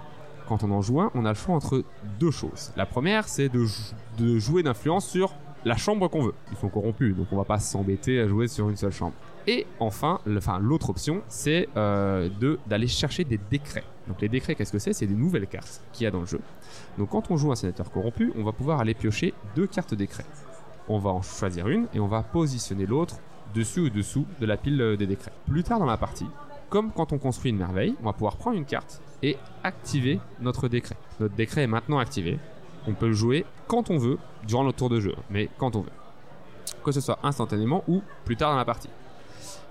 quand 0.47 0.63
on 0.63 0.71
en 0.71 0.81
joue 0.81 1.01
un, 1.01 1.11
on 1.15 1.25
a 1.25 1.29
le 1.29 1.35
choix 1.35 1.55
entre 1.55 1.83
deux 2.19 2.31
choses. 2.31 2.71
La 2.75 2.85
première, 2.85 3.27
c'est 3.27 3.49
de, 3.49 3.63
jou- 3.63 3.93
de 4.17 4.37
jouer 4.39 4.63
d'influence 4.63 5.07
sur 5.07 5.33
la 5.65 5.77
chambre 5.77 6.09
qu'on 6.09 6.23
veut. 6.23 6.33
Ils 6.51 6.57
sont 6.57 6.67
corrompus, 6.67 7.15
donc 7.15 7.27
on 7.31 7.37
va 7.37 7.45
pas 7.45 7.59
s'embêter 7.59 8.19
à 8.19 8.27
jouer 8.27 8.47
sur 8.47 8.69
une 8.69 8.75
seule 8.75 8.91
chambre. 8.91 9.13
Et 9.47 9.65
enfin, 9.79 10.19
l'autre 10.59 10.89
option, 10.89 11.21
c'est 11.27 11.69
euh, 11.77 12.29
d'aller 12.67 12.87
chercher 12.87 13.23
des 13.23 13.39
décrets. 13.49 13.83
Donc 14.07 14.19
les 14.21 14.27
décrets, 14.27 14.55
qu'est-ce 14.55 14.71
que 14.73 14.79
c'est? 14.79 14.91
C'est 14.93 15.07
des 15.07 15.15
nouvelles 15.15 15.47
cartes 15.47 15.81
qu'il 15.93 16.03
y 16.03 16.07
a 16.07 16.11
dans 16.11 16.19
le 16.19 16.25
jeu. 16.25 16.41
Donc 16.97 17.09
quand 17.09 17.31
on 17.31 17.37
joue 17.37 17.51
un 17.51 17.55
sénateur 17.55 17.89
corrompu, 17.89 18.33
on 18.37 18.43
va 18.43 18.51
pouvoir 18.51 18.81
aller 18.81 18.93
piocher 18.93 19.33
deux 19.55 19.67
cartes 19.67 19.93
décrets. 19.93 20.25
On 20.89 20.99
va 20.99 21.11
en 21.11 21.21
choisir 21.21 21.69
une 21.69 21.87
et 21.93 22.01
on 22.01 22.07
va 22.07 22.23
positionner 22.23 22.85
l'autre 22.85 23.15
dessus 23.55 23.79
ou 23.79 23.89
dessous 23.89 24.25
de 24.41 24.45
la 24.45 24.57
pile 24.57 24.81
euh, 24.81 24.97
des 24.97 25.07
décrets. 25.07 25.31
Plus 25.47 25.63
tard 25.63 25.79
dans 25.79 25.85
la 25.85 25.95
partie, 25.97 26.27
comme 26.73 26.91
quand 26.91 27.13
on 27.13 27.19
construit 27.19 27.51
une 27.51 27.57
merveille, 27.57 27.93
on 28.01 28.05
va 28.05 28.13
pouvoir 28.13 28.35
prendre 28.35 28.57
une 28.57 28.65
carte 28.65 28.99
et 29.21 29.37
activer 29.63 30.19
notre 30.41 30.67
décret. 30.67 30.95
Notre 31.19 31.35
décret 31.35 31.61
est 31.61 31.67
maintenant 31.67 31.99
activé. 31.99 32.39
On 32.87 32.95
peut 32.95 33.09
le 33.09 33.13
jouer 33.13 33.45
quand 33.67 33.91
on 33.91 33.99
veut, 33.99 34.17
durant 34.47 34.63
notre 34.63 34.79
tour 34.79 34.89
de 34.89 34.99
jeu, 34.99 35.13
mais 35.29 35.49
quand 35.59 35.75
on 35.75 35.81
veut. 35.81 35.91
Que 36.83 36.91
ce 36.91 36.99
soit 36.99 37.19
instantanément 37.21 37.83
ou 37.87 38.01
plus 38.25 38.37
tard 38.37 38.49
dans 38.49 38.57
la 38.57 38.65
partie. 38.65 38.89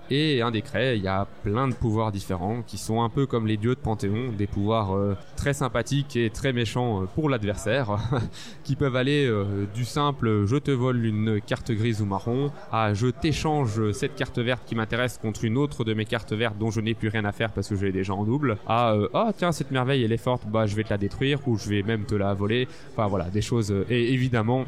Et 0.09 0.41
un 0.41 0.51
décret, 0.51 0.97
il 0.97 1.03
y 1.03 1.07
a 1.07 1.27
plein 1.43 1.67
de 1.67 1.73
pouvoirs 1.73 2.11
différents 2.11 2.61
qui 2.61 2.77
sont 2.77 3.01
un 3.01 3.09
peu 3.09 3.25
comme 3.25 3.47
les 3.47 3.57
dieux 3.57 3.75
de 3.75 3.79
Panthéon, 3.79 4.33
des 4.37 4.47
pouvoirs 4.47 4.95
euh, 4.95 5.15
très 5.37 5.53
sympathiques 5.53 6.17
et 6.17 6.29
très 6.29 6.51
méchants 6.51 7.03
euh, 7.03 7.05
pour 7.05 7.29
l'adversaire, 7.29 7.97
qui 8.63 8.75
peuvent 8.75 8.97
aller 8.97 9.25
euh, 9.25 9.65
du 9.73 9.85
simple 9.85 10.45
je 10.45 10.57
te 10.57 10.71
vole 10.71 11.05
une 11.05 11.39
carte 11.41 11.71
grise 11.71 12.01
ou 12.01 12.05
marron 12.05 12.51
à 12.71 12.93
je 12.93 13.07
t'échange 13.07 13.91
cette 13.91 14.15
carte 14.15 14.39
verte 14.39 14.63
qui 14.65 14.75
m'intéresse 14.75 15.17
contre 15.17 15.45
une 15.45 15.57
autre 15.57 15.83
de 15.83 15.93
mes 15.93 16.05
cartes 16.05 16.33
vertes 16.33 16.57
dont 16.57 16.71
je 16.71 16.81
n'ai 16.81 16.93
plus 16.93 17.07
rien 17.07 17.25
à 17.25 17.31
faire 17.31 17.51
parce 17.51 17.69
que 17.69 17.75
je 17.75 17.85
l'ai 17.85 17.91
déjà 17.91 18.13
en 18.13 18.23
double 18.23 18.57
à 18.67 18.95
ah 19.13 19.31
tiens 19.35 19.51
cette 19.51 19.71
merveille 19.71 20.03
elle 20.03 20.11
est 20.11 20.17
forte 20.17 20.45
bah 20.47 20.65
je 20.65 20.75
vais 20.75 20.83
te 20.83 20.89
la 20.89 20.97
détruire 20.97 21.39
ou 21.47 21.57
je 21.57 21.69
vais 21.69 21.83
même 21.83 22.05
te 22.05 22.15
la 22.15 22.33
voler 22.33 22.67
enfin 22.91 23.07
voilà 23.07 23.25
des 23.25 23.41
choses 23.41 23.73
et 23.89 24.13
évidemment 24.13 24.65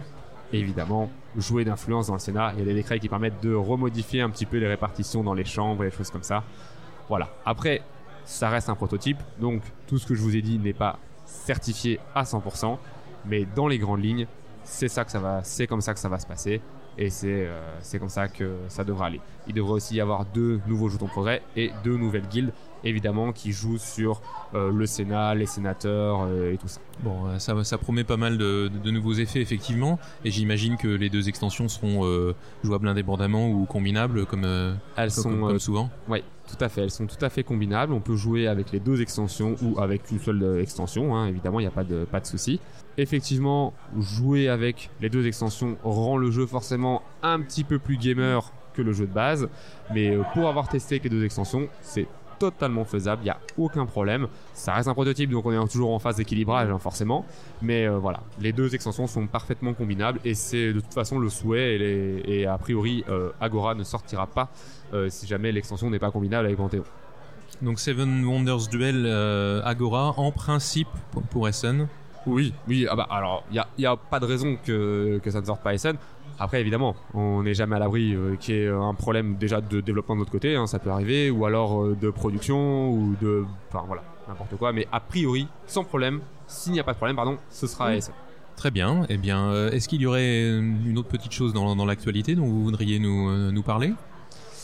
évidemment 0.53 1.09
jouer 1.37 1.65
d'influence 1.65 2.07
dans 2.07 2.13
le 2.13 2.19
Sénat. 2.19 2.53
Il 2.53 2.59
y 2.59 2.61
a 2.61 2.65
des 2.65 2.73
décrets 2.73 2.99
qui 2.99 3.09
permettent 3.09 3.41
de 3.41 3.53
remodifier 3.53 4.21
un 4.21 4.29
petit 4.29 4.45
peu 4.45 4.57
les 4.57 4.67
répartitions 4.67 5.23
dans 5.23 5.33
les 5.33 5.45
chambres 5.45 5.83
et 5.83 5.89
des 5.89 5.95
choses 5.95 6.09
comme 6.09 6.23
ça. 6.23 6.43
Voilà. 7.09 7.29
Après, 7.45 7.81
ça 8.25 8.49
reste 8.49 8.69
un 8.69 8.75
prototype, 8.75 9.21
donc 9.39 9.61
tout 9.87 9.97
ce 9.97 10.05
que 10.07 10.15
je 10.15 10.21
vous 10.21 10.35
ai 10.35 10.41
dit 10.41 10.57
n'est 10.57 10.73
pas 10.73 10.97
certifié 11.25 11.99
à 12.13 12.23
100%, 12.23 12.77
mais 13.25 13.45
dans 13.55 13.67
les 13.67 13.77
grandes 13.77 14.03
lignes, 14.03 14.27
c'est 14.63 14.87
ça 14.87 15.05
que 15.05 15.11
ça 15.11 15.19
va, 15.19 15.43
c'est 15.43 15.67
comme 15.67 15.81
ça 15.81 15.93
que 15.93 15.99
ça 15.99 16.09
va 16.09 16.19
se 16.19 16.25
passer. 16.25 16.61
Et 16.97 17.09
c'est 17.09 17.45
euh, 17.45 17.99
comme 17.99 18.09
ça 18.09 18.29
que 18.29 18.55
ça 18.69 18.83
devra 18.85 19.07
aller. 19.07 19.19
Il 19.47 19.53
devrait 19.53 19.73
aussi 19.73 19.95
y 19.95 20.01
avoir 20.01 20.25
deux 20.25 20.61
nouveaux 20.65 20.87
jetons 20.87 21.05
de 21.05 21.11
progrès 21.11 21.41
et 21.55 21.71
deux 21.83 21.97
nouvelles 21.97 22.27
guildes, 22.27 22.53
évidemment, 22.85 23.31
qui 23.33 23.51
jouent 23.51 23.77
sur 23.77 24.21
euh, 24.53 24.71
le 24.71 24.85
Sénat, 24.85 25.35
les 25.35 25.45
sénateurs 25.45 26.23
euh, 26.27 26.53
et 26.53 26.57
tout 26.57 26.67
ça. 26.67 26.79
Bon, 27.03 27.27
euh, 27.27 27.39
ça, 27.39 27.61
ça 27.63 27.77
promet 27.77 28.03
pas 28.03 28.17
mal 28.17 28.37
de, 28.37 28.69
de 28.83 28.91
nouveaux 28.91 29.13
effets, 29.13 29.41
effectivement. 29.41 29.99
Et 30.23 30.31
j'imagine 30.31 30.77
que 30.77 30.87
les 30.87 31.09
deux 31.09 31.27
extensions 31.27 31.67
seront 31.67 32.05
euh, 32.05 32.33
jouables 32.63 32.87
indépendamment 32.87 33.49
ou 33.49 33.65
combinables, 33.65 34.25
comme, 34.25 34.45
Elles 34.45 35.11
comme, 35.11 35.23
sont 35.23 35.39
comme 35.39 35.59
souvent. 35.59 35.89
Oui, 36.07 36.23
tout 36.47 36.63
à 36.63 36.69
fait. 36.69 36.83
Elles 36.83 36.91
sont 36.91 37.07
tout 37.07 37.23
à 37.23 37.29
fait 37.29 37.43
combinables. 37.43 37.91
On 37.93 37.99
peut 37.99 38.15
jouer 38.15 38.47
avec 38.47 38.71
les 38.71 38.79
deux 38.79 39.01
extensions 39.01 39.55
ou 39.61 39.79
avec 39.79 40.09
une 40.11 40.19
seule 40.19 40.59
extension. 40.61 41.15
hein. 41.15 41.27
Évidemment, 41.27 41.59
il 41.59 41.63
n'y 41.63 41.67
a 41.67 41.71
pas 41.71 41.83
de, 41.83 42.05
pas 42.05 42.19
de 42.19 42.25
souci. 42.27 42.59
Effectivement, 42.97 43.73
jouer 43.99 44.47
avec 44.47 44.89
les 45.01 45.09
deux 45.09 45.27
extensions 45.27 45.75
rend 45.83 46.15
le 46.17 46.31
jeu 46.31 46.45
forcément 46.45 47.01
un 47.23 47.41
petit 47.41 47.65
peu 47.65 47.77
plus 47.77 47.97
gamer 47.97 48.53
que 48.73 48.81
le 48.81 48.93
jeu 48.93 49.05
de 49.05 49.11
base. 49.13 49.49
Mais 49.93 50.17
pour 50.33 50.47
avoir 50.47 50.69
testé 50.69 50.95
avec 50.95 51.03
les 51.03 51.09
deux 51.09 51.23
extensions, 51.25 51.67
c'est 51.81 52.07
totalement 52.39 52.85
faisable. 52.85 53.21
Il 53.21 53.25
n'y 53.25 53.29
a 53.31 53.39
aucun 53.57 53.85
problème. 53.85 54.27
Ça 54.53 54.73
reste 54.73 54.87
un 54.87 54.93
prototype, 54.93 55.29
donc 55.29 55.45
on 55.45 55.51
est 55.51 55.67
toujours 55.69 55.93
en 55.93 55.99
phase 55.99 56.17
d'équilibrage, 56.17 56.69
hein, 56.69 56.79
forcément. 56.79 57.25
Mais 57.61 57.87
euh, 57.87 57.97
voilà, 57.97 58.21
les 58.39 58.51
deux 58.53 58.73
extensions 58.75 59.07
sont 59.07 59.27
parfaitement 59.27 59.73
combinables 59.73 60.19
et 60.25 60.33
c'est 60.33 60.73
de 60.73 60.79
toute 60.79 60.93
façon 60.93 61.19
le 61.19 61.29
souhait. 61.29 61.75
Et, 61.75 61.77
les- 61.77 62.23
et 62.25 62.45
a 62.47 62.57
priori, 62.57 63.03
euh, 63.09 63.31
Agora 63.41 63.75
ne 63.75 63.83
sortira 63.83 64.27
pas 64.27 64.49
euh, 64.93 65.09
si 65.09 65.27
jamais 65.27 65.51
l'extension 65.51 65.89
n'est 65.89 65.99
pas 65.99 66.11
combinable 66.11 66.45
avec 66.45 66.57
Panthéon. 66.57 66.83
Donc 67.61 67.79
Seven 67.79 68.25
Wonders 68.25 68.67
Duel 68.69 69.05
euh, 69.05 69.61
Agora, 69.63 70.13
en 70.17 70.31
principe, 70.31 70.87
pour, 71.11 71.21
pour 71.23 71.47
Essen? 71.47 71.87
Oui, 72.27 72.53
oui, 72.67 72.87
ah 72.89 72.95
bah 72.95 73.07
alors, 73.11 73.43
il 73.51 73.53
n'y 73.53 73.59
a, 73.59 73.67
y 73.77 73.85
a 73.85 73.95
pas 73.95 74.19
de 74.19 74.25
raison 74.25 74.57
que, 74.65 75.19
que 75.23 75.29
ça 75.29 75.41
ne 75.41 75.45
sorte 75.45 75.61
pas 75.61 75.77
SN. 75.77 75.93
Après, 76.39 76.59
évidemment, 76.59 76.95
on 77.13 77.43
n'est 77.43 77.53
jamais 77.53 77.75
à 77.75 77.79
l'abri 77.79 78.13
euh, 78.13 78.35
qu'il 78.35 78.55
y 78.55 78.57
ait 78.59 78.69
un 78.69 78.93
problème 78.93 79.35
déjà 79.37 79.61
de 79.61 79.81
développement 79.81 80.15
de 80.15 80.19
notre 80.19 80.31
côté, 80.31 80.55
hein, 80.55 80.67
ça 80.67 80.79
peut 80.79 80.89
arriver, 80.89 81.29
ou 81.31 81.45
alors 81.45 81.83
euh, 81.83 81.97
de 81.99 82.09
production, 82.09 82.91
ou 82.91 83.15
de. 83.21 83.45
Enfin 83.69 83.85
voilà, 83.87 84.03
n'importe 84.27 84.55
quoi, 84.57 84.73
mais 84.73 84.87
a 84.91 84.99
priori, 84.99 85.47
sans 85.65 85.83
problème, 85.83 86.21
s'il 86.47 86.73
n'y 86.73 86.79
a 86.79 86.83
pas 86.83 86.93
de 86.93 86.97
problème, 86.97 87.15
pardon, 87.15 87.37
ce 87.49 87.67
sera 87.67 87.89
Oui. 87.89 87.99
Très 88.55 88.71
bien. 88.71 89.05
Eh 89.09 89.17
bien, 89.17 89.49
euh, 89.49 89.71
est-ce 89.71 89.87
qu'il 89.89 90.01
y 90.01 90.05
aurait 90.05 90.43
euh, 90.43 90.59
une 90.59 90.97
autre 90.97 91.09
petite 91.09 91.31
chose 91.31 91.53
dans, 91.53 91.75
dans 91.75 91.85
l'actualité 91.85 92.35
dont 92.35 92.45
vous 92.45 92.63
voudriez 92.63 92.99
nous, 92.99 93.29
euh, 93.29 93.51
nous 93.51 93.63
parler? 93.63 93.93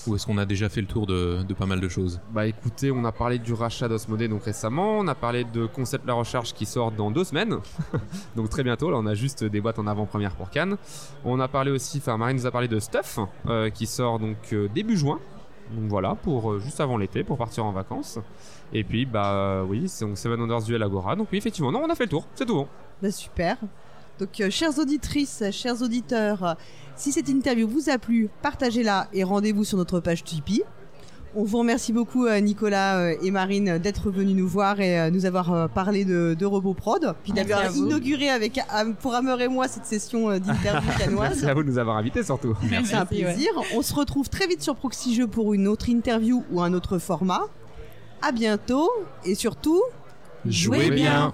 Ou 0.07 0.15
est-ce 0.15 0.25
qu'on 0.25 0.37
a 0.37 0.45
déjà 0.45 0.67
fait 0.69 0.81
le 0.81 0.87
tour 0.87 1.05
de, 1.05 1.43
de 1.43 1.53
pas 1.53 1.65
mal 1.65 1.79
de 1.79 1.87
choses 1.87 2.19
Bah 2.31 2.47
écoutez, 2.47 2.91
on 2.91 3.05
a 3.05 3.11
parlé 3.11 3.37
du 3.39 3.53
rachat 3.53 3.87
d'Osmodée 3.87 4.27
donc 4.27 4.43
récemment, 4.43 4.97
on 4.99 5.07
a 5.07 5.15
parlé 5.15 5.43
de 5.43 5.65
Concept 5.65 6.05
La 6.07 6.13
Recharge 6.13 6.53
qui 6.53 6.65
sort 6.65 6.91
dans 6.91 7.11
deux 7.11 7.23
semaines, 7.23 7.57
donc 8.35 8.49
très 8.49 8.63
bientôt, 8.63 8.89
là 8.89 8.97
on 8.97 9.05
a 9.05 9.13
juste 9.13 9.43
des 9.43 9.61
boîtes 9.61 9.79
en 9.79 9.87
avant-première 9.87 10.35
pour 10.35 10.49
Cannes. 10.49 10.77
On 11.23 11.39
a 11.39 11.47
parlé 11.47 11.71
aussi, 11.71 11.99
enfin 11.99 12.17
Marine 12.17 12.37
nous 12.37 12.45
a 12.45 12.51
parlé 12.51 12.67
de 12.67 12.79
Stuff 12.79 13.19
euh, 13.47 13.69
qui 13.69 13.85
sort 13.85 14.19
donc 14.19 14.37
euh, 14.53 14.67
début 14.73 14.97
juin, 14.97 15.19
donc 15.71 15.89
voilà, 15.89 16.15
pour 16.15 16.51
euh, 16.51 16.59
juste 16.59 16.79
avant 16.81 16.97
l'été, 16.97 17.23
pour 17.23 17.37
partir 17.37 17.65
en 17.65 17.71
vacances. 17.71 18.19
Et 18.73 18.83
puis 18.83 19.05
bah 19.05 19.63
oui, 19.67 19.87
c'est 19.87 20.05
donc 20.05 20.17
Seven 20.17 20.39
Wonders 20.39 20.63
Duel 20.63 20.81
Agora, 20.83 21.15
donc 21.15 21.27
oui 21.31 21.37
effectivement, 21.37 21.71
non 21.71 21.81
on 21.85 21.89
a 21.89 21.95
fait 21.95 22.05
le 22.05 22.09
tour, 22.09 22.25
c'est 22.33 22.45
tout 22.45 22.55
bon. 22.55 22.67
Bah, 23.01 23.11
super. 23.11 23.57
Donc, 24.21 24.39
euh, 24.39 24.51
chères 24.51 24.77
auditrices, 24.77 25.43
chers 25.51 25.81
auditeurs, 25.81 26.55
si 26.95 27.11
cette 27.11 27.27
interview 27.27 27.67
vous 27.67 27.89
a 27.89 27.97
plu, 27.97 28.29
partagez-la 28.43 29.07
et 29.13 29.23
rendez-vous 29.23 29.63
sur 29.63 29.79
notre 29.79 29.99
page 29.99 30.23
Tipeee. 30.23 30.61
On 31.35 31.43
vous 31.43 31.57
remercie 31.57 31.91
beaucoup, 31.91 32.27
euh, 32.27 32.39
Nicolas 32.39 32.99
euh, 32.99 33.15
et 33.23 33.31
Marine, 33.31 33.79
d'être 33.79 34.11
venus 34.11 34.35
nous 34.35 34.47
voir 34.47 34.79
et 34.79 35.09
nous 35.09 35.25
avoir 35.25 35.69
parlé 35.69 36.05
de, 36.05 36.35
de 36.37 36.45
RoboProd, 36.45 37.15
puis 37.23 37.33
Merci 37.33 37.49
d'avoir 37.49 37.75
inauguré 37.75 38.29
avec, 38.29 38.59
pour 38.99 39.15
Amer 39.15 39.41
et 39.41 39.47
moi 39.47 39.67
cette 39.67 39.87
session 39.87 40.29
d'interview 40.37 40.91
canoise. 40.99 41.29
Merci 41.31 41.45
à 41.47 41.55
vous 41.55 41.63
de 41.63 41.69
nous 41.69 41.79
avoir 41.79 41.97
invités 41.97 42.21
surtout. 42.21 42.55
C'est 42.85 42.93
un 42.93 42.99
ouais. 42.99 43.05
plaisir. 43.05 43.49
On 43.75 43.81
se 43.81 43.95
retrouve 43.95 44.29
très 44.29 44.45
vite 44.45 44.61
sur 44.61 44.75
Proxy 44.75 45.15
Jeux 45.15 45.27
pour 45.27 45.55
une 45.55 45.67
autre 45.67 45.89
interview 45.89 46.43
ou 46.51 46.61
un 46.61 46.73
autre 46.73 46.99
format. 46.99 47.41
À 48.21 48.31
bientôt 48.31 48.91
et 49.25 49.33
surtout, 49.33 49.81
Jouez 50.45 50.91
bien. 50.91 50.93
bien 50.93 51.33